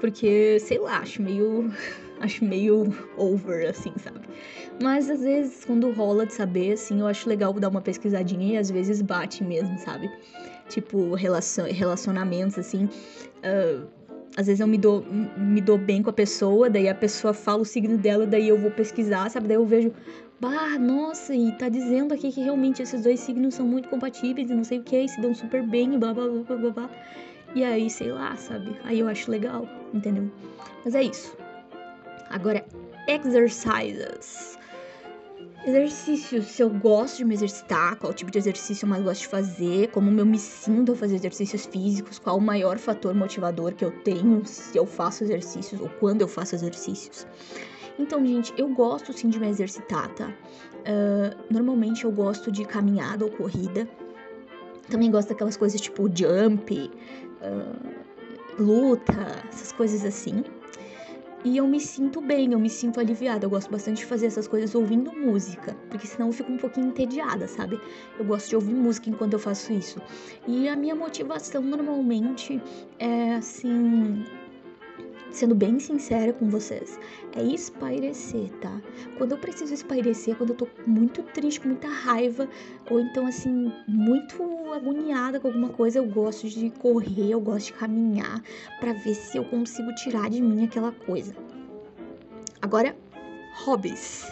Porque, 0.00 0.58
sei 0.60 0.78
lá, 0.78 0.98
acho 0.98 1.22
meio. 1.22 1.72
Acho 2.20 2.44
meio 2.44 2.94
over, 3.18 3.68
assim, 3.68 3.92
sabe? 4.02 4.20
Mas 4.80 5.10
às 5.10 5.20
vezes, 5.20 5.64
quando 5.64 5.90
rola 5.90 6.24
de 6.24 6.32
saber, 6.32 6.72
assim, 6.72 7.00
eu 7.00 7.08
acho 7.08 7.28
legal 7.28 7.52
dar 7.54 7.68
uma 7.68 7.82
pesquisadinha 7.82 8.54
e 8.54 8.56
às 8.56 8.70
vezes 8.70 9.02
bate 9.02 9.42
mesmo, 9.42 9.76
sabe? 9.78 10.08
Tipo, 10.68 11.14
relacion, 11.14 11.66
relacionamentos, 11.66 12.56
assim. 12.56 12.88
Uh, 13.42 13.86
às 14.36 14.46
vezes 14.46 14.60
eu 14.60 14.66
me 14.66 14.76
dou, 14.76 15.04
me 15.36 15.60
dou 15.60 15.78
bem 15.78 16.02
com 16.02 16.10
a 16.10 16.12
pessoa, 16.12 16.68
daí 16.68 16.88
a 16.88 16.94
pessoa 16.94 17.32
fala 17.32 17.62
o 17.62 17.64
signo 17.64 17.96
dela, 17.96 18.26
daí 18.26 18.48
eu 18.48 18.58
vou 18.58 18.70
pesquisar, 18.70 19.30
sabe? 19.30 19.46
Daí 19.48 19.56
eu 19.56 19.64
vejo, 19.64 19.92
bah, 20.40 20.78
nossa, 20.78 21.34
e 21.34 21.52
tá 21.52 21.68
dizendo 21.68 22.12
aqui 22.12 22.32
que 22.32 22.40
realmente 22.40 22.82
esses 22.82 23.02
dois 23.02 23.20
signos 23.20 23.54
são 23.54 23.66
muito 23.66 23.88
compatíveis 23.88 24.50
e 24.50 24.54
não 24.54 24.64
sei 24.64 24.78
o 24.78 24.82
que, 24.82 25.06
se 25.06 25.20
dão 25.20 25.34
super 25.34 25.62
bem 25.62 25.94
e 25.94 25.98
blá 25.98 26.12
blá 26.12 26.26
blá 26.26 26.56
blá 26.56 26.70
blá. 26.70 26.90
E 27.54 27.62
aí, 27.62 27.88
sei 27.88 28.10
lá, 28.10 28.34
sabe? 28.34 28.76
Aí 28.82 28.98
eu 28.98 29.06
acho 29.06 29.30
legal, 29.30 29.68
entendeu? 29.92 30.28
Mas 30.84 30.94
é 30.96 31.04
isso. 31.04 31.36
Agora, 32.30 32.64
exercises. 33.06 34.58
Exercícios, 35.66 36.44
se 36.44 36.62
eu 36.62 36.68
gosto 36.68 37.16
de 37.16 37.24
me 37.24 37.32
exercitar, 37.32 37.96
qual 37.96 38.12
tipo 38.12 38.30
de 38.30 38.36
exercício 38.36 38.84
eu 38.84 38.88
mais 38.90 39.02
gosto 39.02 39.22
de 39.22 39.28
fazer, 39.28 39.88
como 39.92 40.10
eu 40.20 40.26
me 40.26 40.38
sinto 40.38 40.92
a 40.92 40.94
fazer 40.94 41.14
exercícios 41.14 41.64
físicos, 41.64 42.18
qual 42.18 42.36
o 42.36 42.40
maior 42.40 42.76
fator 42.76 43.14
motivador 43.14 43.74
que 43.74 43.82
eu 43.82 43.90
tenho 44.02 44.44
se 44.44 44.76
eu 44.76 44.84
faço 44.84 45.24
exercícios 45.24 45.80
ou 45.80 45.88
quando 45.88 46.20
eu 46.20 46.28
faço 46.28 46.54
exercícios. 46.54 47.26
Então, 47.98 48.24
gente, 48.26 48.52
eu 48.58 48.68
gosto 48.74 49.10
sim 49.14 49.30
de 49.30 49.40
me 49.40 49.48
exercitar, 49.48 50.12
tá? 50.14 50.28
Uh, 50.80 51.34
normalmente 51.50 52.04
eu 52.04 52.12
gosto 52.12 52.52
de 52.52 52.66
caminhada 52.66 53.24
ou 53.24 53.30
corrida. 53.30 53.88
Também 54.90 55.10
gosto 55.10 55.28
daquelas 55.30 55.56
coisas 55.56 55.80
tipo 55.80 56.10
jump, 56.14 56.90
uh, 57.40 58.62
luta, 58.62 59.42
essas 59.48 59.72
coisas 59.72 60.04
assim. 60.04 60.44
E 61.44 61.58
eu 61.58 61.66
me 61.68 61.78
sinto 61.78 62.22
bem, 62.22 62.52
eu 62.52 62.58
me 62.58 62.70
sinto 62.70 62.98
aliviada. 62.98 63.44
Eu 63.44 63.50
gosto 63.50 63.70
bastante 63.70 63.98
de 63.98 64.06
fazer 64.06 64.26
essas 64.26 64.48
coisas 64.48 64.74
ouvindo 64.74 65.12
música, 65.12 65.76
porque 65.90 66.06
senão 66.06 66.28
eu 66.28 66.32
fico 66.32 66.50
um 66.50 66.56
pouquinho 66.56 66.88
entediada, 66.88 67.46
sabe? 67.46 67.78
Eu 68.18 68.24
gosto 68.24 68.48
de 68.48 68.56
ouvir 68.56 68.74
música 68.74 69.10
enquanto 69.10 69.34
eu 69.34 69.38
faço 69.38 69.70
isso. 69.72 70.00
E 70.46 70.66
a 70.68 70.74
minha 70.74 70.94
motivação 70.94 71.60
normalmente 71.60 72.62
é 72.98 73.34
assim 73.34 74.24
sendo 75.34 75.54
bem 75.54 75.80
sincera 75.80 76.32
com 76.32 76.48
vocês, 76.48 76.98
é 77.34 77.42
espairecer, 77.42 78.50
tá? 78.60 78.80
Quando 79.18 79.32
eu 79.32 79.38
preciso 79.38 79.74
espairecer, 79.74 80.36
quando 80.36 80.50
eu 80.50 80.56
tô 80.56 80.68
muito 80.86 81.22
triste, 81.22 81.60
com 81.60 81.68
muita 81.68 81.88
raiva, 81.88 82.48
ou 82.88 83.00
então 83.00 83.26
assim, 83.26 83.72
muito 83.88 84.42
agoniada 84.72 85.40
com 85.40 85.48
alguma 85.48 85.70
coisa, 85.70 85.98
eu 85.98 86.06
gosto 86.06 86.48
de 86.48 86.70
correr, 86.70 87.30
eu 87.30 87.40
gosto 87.40 87.66
de 87.66 87.72
caminhar 87.72 88.40
para 88.78 88.92
ver 88.92 89.14
se 89.14 89.36
eu 89.36 89.44
consigo 89.44 89.92
tirar 89.96 90.30
de 90.30 90.40
mim 90.40 90.64
aquela 90.64 90.92
coisa. 90.92 91.34
Agora, 92.62 92.96
hobbies. 93.56 94.24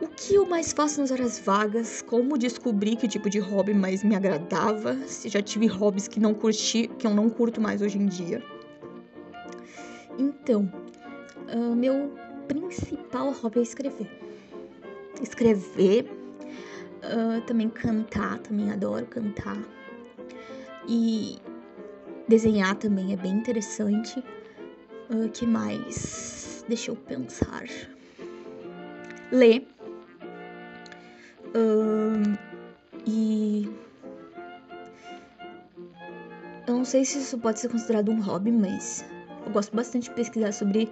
O 0.00 0.06
que 0.06 0.36
eu 0.36 0.46
mais 0.46 0.72
faço 0.72 1.00
nas 1.00 1.10
horas 1.10 1.38
vagas? 1.38 2.02
Como 2.02 2.38
descobrir 2.38 2.96
que 2.96 3.08
tipo 3.08 3.28
de 3.28 3.40
hobby 3.40 3.74
mais 3.74 4.02
me 4.02 4.14
agradava? 4.14 4.96
Se 5.06 5.28
já 5.28 5.42
tive 5.42 5.66
hobbies 5.66 6.08
que 6.08 6.20
não 6.20 6.32
curti, 6.32 6.88
que 6.98 7.06
eu 7.06 7.12
não 7.12 7.28
curto 7.28 7.60
mais 7.60 7.82
hoje 7.82 7.98
em 7.98 8.06
dia. 8.06 8.42
Então, 10.18 10.70
uh, 11.54 11.76
meu 11.76 12.12
principal 12.48 13.30
hobby 13.30 13.60
é 13.60 13.62
escrever. 13.62 14.10
Escrever, 15.22 16.10
uh, 17.04 17.40
também 17.46 17.68
cantar, 17.68 18.38
também 18.40 18.72
adoro 18.72 19.06
cantar. 19.06 19.56
E 20.88 21.38
desenhar 22.26 22.74
também 22.74 23.12
é 23.12 23.16
bem 23.16 23.32
interessante. 23.32 24.18
Uh, 25.08 25.28
que 25.32 25.46
mais? 25.46 26.64
Deixa 26.68 26.90
eu 26.90 26.96
pensar. 26.96 27.64
Ler. 29.30 29.68
Uh, 31.54 32.36
e. 33.06 33.70
Eu 36.66 36.74
não 36.74 36.84
sei 36.84 37.04
se 37.04 37.18
isso 37.18 37.38
pode 37.38 37.60
ser 37.60 37.68
considerado 37.68 38.10
um 38.10 38.20
hobby, 38.20 38.50
mas 38.52 39.04
eu 39.48 39.52
gosto 39.52 39.74
bastante 39.74 40.04
de 40.04 40.14
pesquisar 40.14 40.52
sobre, 40.52 40.90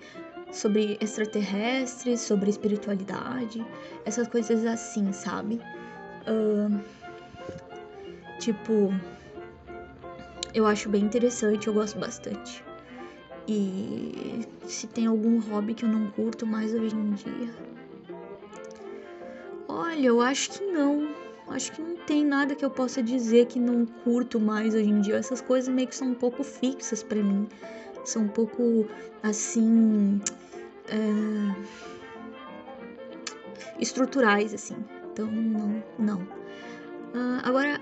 sobre 0.50 0.96
extraterrestres, 1.00 2.20
sobre 2.20 2.48
espiritualidade, 2.48 3.64
essas 4.04 4.26
coisas 4.26 4.64
assim, 4.64 5.12
sabe? 5.12 5.60
Uh, 6.26 6.80
tipo, 8.40 8.92
eu 10.54 10.66
acho 10.66 10.88
bem 10.88 11.04
interessante, 11.04 11.66
eu 11.68 11.74
gosto 11.74 11.98
bastante. 11.98 12.64
E 13.46 14.40
se 14.66 14.86
tem 14.88 15.06
algum 15.06 15.38
hobby 15.38 15.74
que 15.74 15.84
eu 15.84 15.88
não 15.88 16.10
curto 16.10 16.46
mais 16.46 16.74
hoje 16.74 16.96
em 16.96 17.10
dia? 17.12 17.54
Olha, 19.68 20.06
eu 20.06 20.20
acho 20.20 20.50
que 20.50 20.64
não. 20.64 21.14
Acho 21.48 21.70
que 21.70 21.80
não 21.80 21.94
tem 21.94 22.24
nada 22.24 22.56
que 22.56 22.64
eu 22.64 22.70
possa 22.70 23.00
dizer 23.00 23.46
que 23.46 23.60
não 23.60 23.86
curto 23.86 24.40
mais 24.40 24.74
hoje 24.74 24.88
em 24.88 25.00
dia. 25.00 25.14
Essas 25.14 25.40
coisas 25.40 25.72
meio 25.72 25.86
que 25.86 25.94
são 25.94 26.08
um 26.08 26.14
pouco 26.14 26.42
fixas 26.42 27.04
para 27.04 27.22
mim 27.22 27.46
são 28.06 28.22
um 28.22 28.28
pouco 28.28 28.86
assim. 29.22 30.20
É, 30.88 31.76
estruturais, 33.80 34.54
assim. 34.54 34.76
Então, 35.12 35.26
não. 35.26 35.82
não. 35.98 36.20
Uh, 36.20 37.40
agora, 37.42 37.80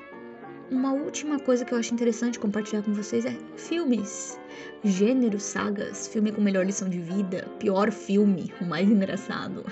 uma 0.71 0.93
última 0.93 1.39
coisa 1.39 1.65
que 1.65 1.73
eu 1.73 1.79
acho 1.79 1.93
interessante 1.93 2.39
compartilhar 2.39 2.83
com 2.83 2.93
vocês 2.93 3.25
é 3.25 3.37
filmes. 3.57 4.39
Gêneros, 4.83 5.43
sagas, 5.43 6.07
filme 6.07 6.33
com 6.33 6.41
melhor 6.41 6.65
lição 6.65 6.89
de 6.89 6.99
vida, 6.99 7.49
pior 7.59 7.91
filme, 7.91 8.53
o 8.61 8.65
mais 8.65 8.89
engraçado. 8.89 9.65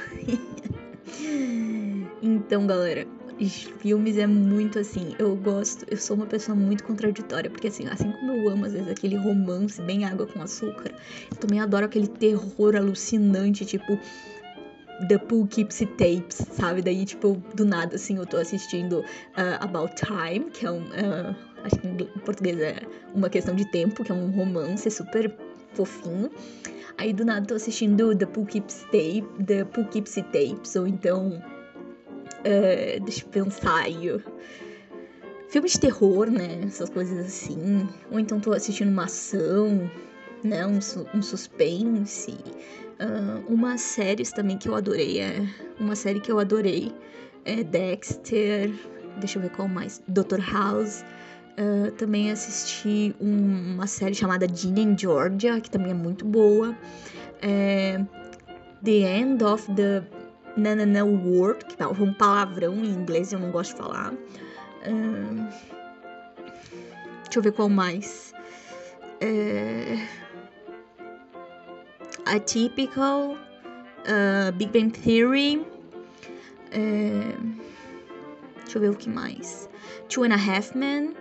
então, 2.22 2.66
galera, 2.66 3.06
filmes 3.48 4.16
é 4.18 4.26
muito 4.26 4.78
assim. 4.78 5.14
Eu 5.18 5.34
gosto, 5.36 5.86
eu 5.90 5.96
sou 5.96 6.16
uma 6.16 6.26
pessoa 6.26 6.54
muito 6.56 6.84
contraditória, 6.84 7.50
porque 7.50 7.68
assim, 7.68 7.86
assim 7.88 8.10
como 8.12 8.32
eu 8.32 8.48
amo 8.50 8.64
às 8.64 8.72
vezes 8.72 8.88
aquele 8.88 9.16
romance 9.16 9.80
bem 9.82 10.04
água 10.04 10.26
com 10.26 10.40
açúcar, 10.42 10.92
eu 11.30 11.36
também 11.36 11.60
adoro 11.60 11.86
aquele 11.86 12.06
terror 12.06 12.76
alucinante, 12.76 13.64
tipo 13.64 13.98
The 15.08 15.18
Poughkeepsie 15.18 15.86
Tapes, 15.86 16.46
sabe? 16.52 16.82
Daí, 16.82 17.04
tipo, 17.04 17.42
do 17.54 17.64
nada, 17.64 17.96
assim, 17.96 18.16
eu 18.16 18.26
tô 18.26 18.36
assistindo 18.36 19.00
uh, 19.00 19.04
About 19.60 19.94
Time, 19.96 20.50
que 20.50 20.64
é 20.64 20.70
um. 20.70 20.82
Uh, 20.82 21.34
acho 21.64 21.78
que 21.78 21.86
em 21.86 22.20
português 22.20 22.58
é 22.60 22.76
Uma 23.14 23.28
Questão 23.28 23.54
de 23.54 23.64
Tempo, 23.70 24.04
que 24.04 24.12
é 24.12 24.14
um 24.14 24.30
romance 24.30 24.88
super 24.90 25.34
fofinho. 25.74 26.30
Aí 26.98 27.12
do 27.12 27.24
nada 27.24 27.46
tô 27.46 27.54
assistindo 27.54 28.14
The 28.16 28.26
Poughkeepsie, 28.26 28.84
Tape, 28.86 29.44
The 29.44 29.64
Poughkeepsie 29.64 30.22
Tapes, 30.24 30.76
ou 30.76 30.86
então 30.86 31.42
Uh, 32.42 33.04
deixa 33.04 33.24
eu 33.24 33.28
pensar 33.28 33.82
aí. 33.82 34.20
Filmes 35.48 35.72
de 35.72 35.80
terror, 35.80 36.30
né? 36.30 36.60
Essas 36.66 36.90
coisas 36.90 37.18
assim. 37.18 37.88
Ou 38.10 38.18
então 38.18 38.40
tô 38.40 38.52
assistindo 38.52 38.88
uma 38.88 39.04
ação, 39.04 39.90
né? 40.42 40.66
Um, 40.66 40.78
um 41.14 41.22
suspense. 41.22 42.32
Uh, 42.32 43.52
umas 43.52 43.80
séries 43.80 44.32
também 44.32 44.58
que 44.58 44.68
eu 44.68 44.74
adorei. 44.74 45.20
É 45.20 45.46
uma 45.78 45.94
série 45.94 46.20
que 46.20 46.30
eu 46.30 46.38
adorei 46.38 46.92
é 47.44 47.62
Dexter. 47.62 48.72
Deixa 49.18 49.38
eu 49.38 49.42
ver 49.42 49.50
qual 49.50 49.68
mais. 49.68 50.02
Dr. 50.08 50.40
House. 50.40 51.04
Uh, 51.58 51.92
também 51.92 52.30
assisti 52.30 53.14
um, 53.20 53.74
uma 53.74 53.86
série 53.86 54.14
chamada 54.14 54.46
Gina 54.48 54.80
in 54.80 54.96
Georgia, 54.96 55.60
que 55.60 55.70
também 55.70 55.90
é 55.90 55.94
muito 55.94 56.24
boa. 56.24 56.74
É, 57.42 58.02
the 58.82 59.18
End 59.18 59.44
of 59.44 59.70
the 59.74 60.02
Nanana 60.56 61.04
World, 61.04 61.64
que 61.64 61.82
é 61.82 61.86
um 61.86 62.12
palavrão 62.12 62.74
em 62.76 62.90
inglês, 62.90 63.32
eu 63.32 63.38
não 63.38 63.50
gosto 63.50 63.72
de 63.72 63.78
falar. 63.78 64.12
Deixa 67.24 67.38
eu 67.38 67.42
ver 67.42 67.52
qual 67.52 67.68
mais. 67.68 68.34
É, 69.20 69.96
Atypical, 72.26 73.32
uh, 73.32 74.52
Big 74.54 74.70
Bang 74.72 74.90
Theory. 74.90 75.66
É, 76.70 77.34
deixa 78.64 78.78
eu 78.78 78.82
ver 78.82 78.90
o 78.90 78.94
que 78.94 79.08
mais. 79.08 79.68
Two 80.08 80.24
and 80.24 80.32
a 80.32 80.36
Half 80.36 80.74
Men. 80.74 81.14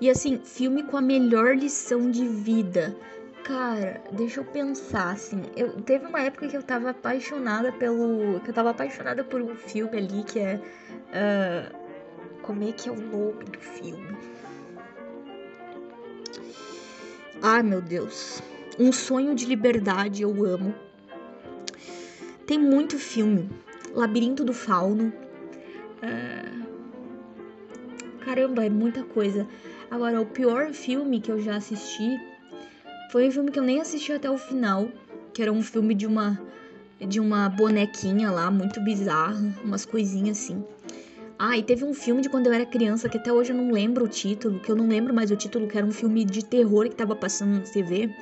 E 0.00 0.08
assim, 0.08 0.40
filme 0.42 0.82
com 0.82 0.96
a 0.96 1.02
melhor 1.02 1.54
lição 1.54 2.10
de 2.10 2.26
vida. 2.26 2.96
Cara, 3.44 4.02
deixa 4.12 4.40
eu 4.40 4.44
pensar, 4.44 5.12
assim. 5.12 5.42
Eu, 5.56 5.80
teve 5.82 6.06
uma 6.06 6.20
época 6.20 6.46
que 6.48 6.56
eu 6.56 6.62
tava 6.62 6.90
apaixonada 6.90 7.72
pelo. 7.72 8.40
Que 8.40 8.50
eu 8.50 8.54
tava 8.54 8.70
apaixonada 8.70 9.24
por 9.24 9.40
um 9.40 9.54
filme 9.54 9.96
ali 9.96 10.22
que 10.24 10.38
é. 10.38 10.60
Uh, 11.10 11.76
como 12.42 12.68
é 12.68 12.72
que 12.72 12.88
é 12.88 12.92
o 12.92 12.96
nome 12.96 13.44
do 13.44 13.58
filme? 13.58 14.16
Ai, 17.42 17.62
meu 17.62 17.80
Deus. 17.80 18.42
Um 18.78 18.92
sonho 18.92 19.34
de 19.34 19.46
liberdade, 19.46 20.22
eu 20.22 20.44
amo. 20.44 20.74
Tem 22.46 22.58
muito 22.58 22.98
filme. 22.98 23.48
Labirinto 23.94 24.44
do 24.44 24.52
Fauno. 24.52 25.12
É... 26.02 26.44
Caramba, 28.24 28.64
é 28.64 28.70
muita 28.70 29.02
coisa. 29.02 29.46
Agora, 29.90 30.20
o 30.20 30.26
pior 30.26 30.72
filme 30.72 31.20
que 31.20 31.32
eu 31.32 31.40
já 31.40 31.56
assisti 31.56 32.18
foi 33.10 33.26
um 33.26 33.32
filme 33.32 33.50
que 33.50 33.58
eu 33.58 33.64
nem 33.64 33.80
assisti 33.80 34.12
até 34.12 34.30
o 34.30 34.38
final, 34.38 34.88
que 35.34 35.42
era 35.42 35.52
um 35.52 35.62
filme 35.62 35.94
de 35.94 36.06
uma 36.06 36.40
de 37.00 37.18
uma 37.18 37.48
bonequinha 37.48 38.30
lá, 38.30 38.50
muito 38.50 38.78
bizarra, 38.80 39.52
umas 39.64 39.84
coisinhas 39.84 40.38
assim. 40.38 40.62
Ah, 41.38 41.56
e 41.56 41.62
teve 41.62 41.82
um 41.82 41.94
filme 41.94 42.20
de 42.20 42.28
quando 42.28 42.46
eu 42.46 42.52
era 42.52 42.66
criança, 42.66 43.08
que 43.08 43.16
até 43.16 43.32
hoje 43.32 43.52
eu 43.52 43.56
não 43.56 43.72
lembro 43.72 44.04
o 44.04 44.08
título, 44.08 44.60
que 44.60 44.70
eu 44.70 44.76
não 44.76 44.86
lembro 44.86 45.14
mais 45.14 45.30
o 45.30 45.36
título, 45.36 45.66
que 45.66 45.78
era 45.78 45.86
um 45.86 45.90
filme 45.90 46.24
de 46.24 46.44
terror 46.44 46.88
que 46.88 46.94
tava 46.94 47.16
passando 47.16 47.54
na 47.54 47.60
TV. 47.60 48.14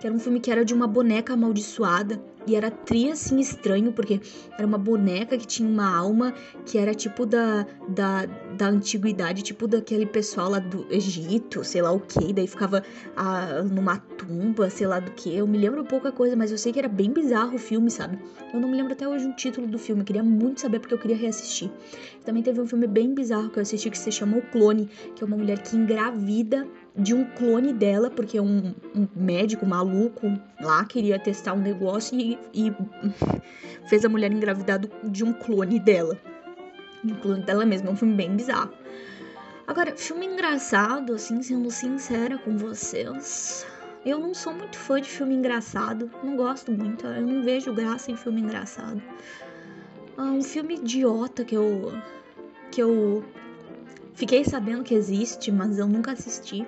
Que 0.00 0.06
era 0.06 0.14
um 0.14 0.20
filme 0.20 0.38
que 0.38 0.50
era 0.50 0.64
de 0.64 0.72
uma 0.72 0.86
boneca 0.86 1.32
amaldiçoada. 1.32 2.22
E 2.46 2.54
era 2.54 2.70
tri 2.70 3.10
assim 3.10 3.40
estranho, 3.40 3.92
porque 3.92 4.20
era 4.56 4.66
uma 4.66 4.78
boneca 4.78 5.36
que 5.36 5.46
tinha 5.46 5.68
uma 5.68 5.96
alma 5.96 6.32
que 6.64 6.78
era 6.78 6.94
tipo 6.94 7.26
da, 7.26 7.66
da, 7.88 8.26
da 8.56 8.68
antiguidade, 8.68 9.42
tipo 9.42 9.66
daquele 9.66 10.06
pessoal 10.06 10.50
lá 10.50 10.58
do 10.58 10.86
Egito, 10.90 11.64
sei 11.64 11.82
lá 11.82 11.90
o 11.90 12.00
que. 12.00 12.32
Daí 12.32 12.46
ficava 12.46 12.84
ah, 13.16 13.62
numa 13.62 13.98
tumba, 13.98 14.70
sei 14.70 14.86
lá 14.86 15.00
do 15.00 15.10
que. 15.12 15.34
Eu 15.34 15.46
me 15.46 15.58
lembro 15.58 15.84
pouca 15.84 16.12
coisa, 16.12 16.36
mas 16.36 16.52
eu 16.52 16.58
sei 16.58 16.72
que 16.72 16.78
era 16.78 16.88
bem 16.88 17.10
bizarro 17.10 17.56
o 17.56 17.58
filme, 17.58 17.90
sabe? 17.90 18.18
Eu 18.54 18.60
não 18.60 18.68
me 18.68 18.76
lembro 18.76 18.92
até 18.92 19.08
hoje 19.08 19.26
o 19.26 19.32
título 19.34 19.66
do 19.66 19.78
filme, 19.78 20.02
eu 20.02 20.06
queria 20.06 20.22
muito 20.22 20.60
saber 20.60 20.78
porque 20.78 20.94
eu 20.94 20.98
queria 20.98 21.16
reassistir. 21.16 21.70
Também 22.24 22.42
teve 22.42 22.60
um 22.60 22.66
filme 22.66 22.86
bem 22.86 23.12
bizarro 23.12 23.50
que 23.50 23.58
eu 23.58 23.62
assisti 23.62 23.90
que 23.90 23.98
se 23.98 24.12
chama 24.12 24.38
O 24.38 24.42
Clone, 24.42 24.88
que 25.14 25.22
é 25.22 25.26
uma 25.26 25.36
mulher 25.36 25.62
que 25.62 25.76
engravida 25.76 26.66
de 26.96 27.14
um 27.14 27.24
clone 27.24 27.72
dela, 27.72 28.10
porque 28.10 28.40
um, 28.40 28.74
um 28.94 29.06
médico 29.14 29.66
maluco 29.66 30.26
lá 30.60 30.84
queria 30.84 31.18
testar 31.18 31.52
um 31.52 31.60
negócio 31.60 32.18
e, 32.18 32.38
e 32.54 32.72
fez 33.88 34.04
a 34.04 34.08
mulher 34.08 34.32
engravidar 34.32 34.80
de 35.04 35.24
um 35.24 35.32
clone 35.32 35.78
dela. 35.78 36.18
Um 37.04 37.14
clone 37.16 37.42
dela 37.42 37.66
mesma, 37.66 37.88
é 37.88 37.92
um 37.92 37.96
filme 37.96 38.14
bem 38.14 38.34
bizarro. 38.34 38.72
Agora, 39.66 39.94
filme 39.96 40.26
engraçado, 40.26 41.14
assim, 41.14 41.42
sendo 41.42 41.70
sincera 41.70 42.38
com 42.38 42.56
vocês, 42.56 43.66
eu 44.04 44.18
não 44.18 44.32
sou 44.32 44.54
muito 44.54 44.78
fã 44.78 45.00
de 45.00 45.08
filme 45.08 45.34
engraçado, 45.34 46.08
não 46.22 46.36
gosto 46.36 46.70
muito, 46.70 47.04
eu 47.04 47.26
não 47.26 47.42
vejo 47.42 47.74
graça 47.74 48.10
em 48.10 48.16
filme 48.16 48.40
engraçado. 48.40 49.02
Ah, 50.16 50.22
um 50.22 50.42
filme 50.42 50.76
idiota 50.76 51.44
que 51.44 51.56
eu 51.56 51.92
que 52.70 52.80
eu 52.80 53.24
fiquei 54.16 54.44
sabendo 54.44 54.82
que 54.82 54.94
existe, 54.94 55.52
mas 55.52 55.78
eu 55.78 55.86
nunca 55.86 56.12
assisti. 56.12 56.66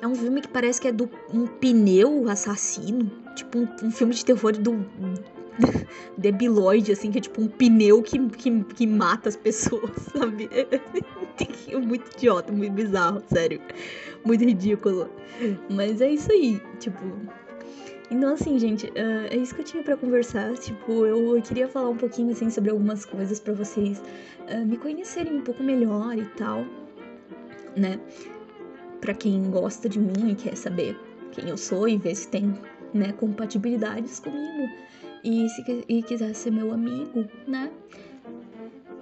É 0.00 0.06
um 0.06 0.14
filme 0.14 0.42
que 0.42 0.48
parece 0.48 0.80
que 0.80 0.86
é 0.86 0.92
do 0.92 1.10
um 1.32 1.46
pneu 1.46 2.28
assassino. 2.28 3.10
Tipo, 3.34 3.58
um, 3.58 3.68
um 3.84 3.90
filme 3.90 4.14
de 4.14 4.24
terror 4.24 4.52
do. 4.52 4.86
debiloide, 6.18 6.92
assim, 6.92 7.10
que 7.10 7.16
é 7.16 7.20
tipo 7.20 7.40
um 7.40 7.48
pneu 7.48 8.02
que, 8.02 8.18
que, 8.28 8.62
que 8.64 8.86
mata 8.86 9.30
as 9.30 9.36
pessoas, 9.36 9.90
sabe? 10.12 10.50
É 10.52 11.76
muito 11.78 12.10
idiota, 12.14 12.52
muito 12.52 12.72
bizarro, 12.72 13.22
sério. 13.32 13.60
Muito 14.24 14.44
ridículo. 14.44 15.08
Mas 15.68 16.00
é 16.00 16.10
isso 16.10 16.30
aí, 16.30 16.60
tipo. 16.78 17.00
Então, 18.10 18.34
assim, 18.34 18.58
gente, 18.58 18.86
uh, 18.86 19.26
é 19.30 19.36
isso 19.36 19.54
que 19.54 19.62
eu 19.62 19.64
tinha 19.64 19.82
para 19.82 19.96
conversar. 19.96 20.54
Tipo, 20.54 21.06
eu, 21.06 21.36
eu, 21.36 21.42
queria 21.42 21.68
falar 21.68 21.88
um 21.88 21.96
pouquinho, 21.96 22.30
assim, 22.30 22.50
sobre 22.50 22.70
algumas 22.70 23.04
coisas 23.04 23.40
para 23.40 23.52
vocês 23.52 24.00
uh, 24.48 24.64
me 24.64 24.76
conhecerem 24.76 25.34
um 25.34 25.42
pouco 25.42 25.62
melhor 25.62 26.16
e 26.16 26.24
tal, 26.36 26.64
né? 27.76 27.98
para 29.00 29.14
quem 29.14 29.50
gosta 29.50 29.88
de 29.88 29.98
mim 29.98 30.30
e 30.30 30.34
quer 30.34 30.56
saber 30.56 30.98
quem 31.32 31.48
eu 31.48 31.56
sou 31.56 31.88
e 31.88 31.96
ver 31.96 32.14
se 32.14 32.28
tem 32.28 32.54
né, 32.92 33.12
compatibilidades 33.12 34.20
comigo 34.20 34.68
e 35.22 35.48
se 35.48 35.84
e 35.88 36.02
quiser 36.02 36.34
ser 36.34 36.50
meu 36.50 36.72
amigo, 36.72 37.24
né? 37.46 37.70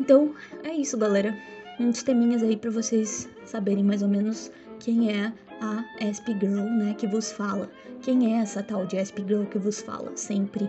Então 0.00 0.34
é 0.62 0.74
isso, 0.74 0.96
galera. 0.98 1.36
Uns 1.78 2.02
teminhas 2.02 2.42
aí 2.42 2.56
para 2.56 2.70
vocês 2.70 3.28
saberem 3.44 3.84
mais 3.84 4.02
ou 4.02 4.08
menos 4.08 4.50
quem 4.78 5.10
é 5.10 5.32
a 5.60 5.84
SP 6.00 6.36
Girl, 6.40 6.64
né, 6.64 6.94
que 6.94 7.06
vos 7.06 7.32
fala. 7.32 7.70
Quem 8.02 8.34
é 8.34 8.40
essa 8.40 8.62
tal 8.62 8.86
de 8.86 8.96
SP 8.96 9.24
Girl 9.26 9.44
que 9.44 9.58
vos 9.58 9.80
fala 9.80 10.12
sempre 10.16 10.68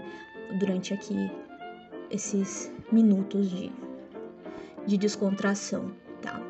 durante 0.60 0.94
aqui 0.94 1.32
esses 2.10 2.72
minutos 2.92 3.50
de, 3.50 3.72
de 4.86 4.98
descontração, 4.98 5.92
tá? 6.22 6.42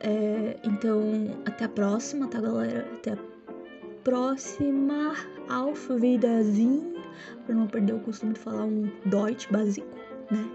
É, 0.00 0.58
então, 0.64 1.02
até 1.46 1.64
a 1.64 1.68
próxima, 1.68 2.28
tá, 2.28 2.40
galera? 2.40 2.86
Até 2.94 3.12
a 3.12 3.18
próxima. 4.02 5.14
Auf 5.48 5.92
Wiedersehen. 5.92 6.94
Pra 7.46 7.54
não 7.54 7.66
perder 7.66 7.94
o 7.94 8.00
costume 8.00 8.34
de 8.34 8.40
falar 8.40 8.64
um 8.64 8.90
Deutsch 9.06 9.50
básico, 9.50 9.86
né? 10.30 10.46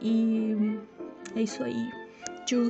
E 0.00 0.78
é 1.34 1.42
isso 1.42 1.62
aí. 1.62 1.90
Tchau. 2.46 2.68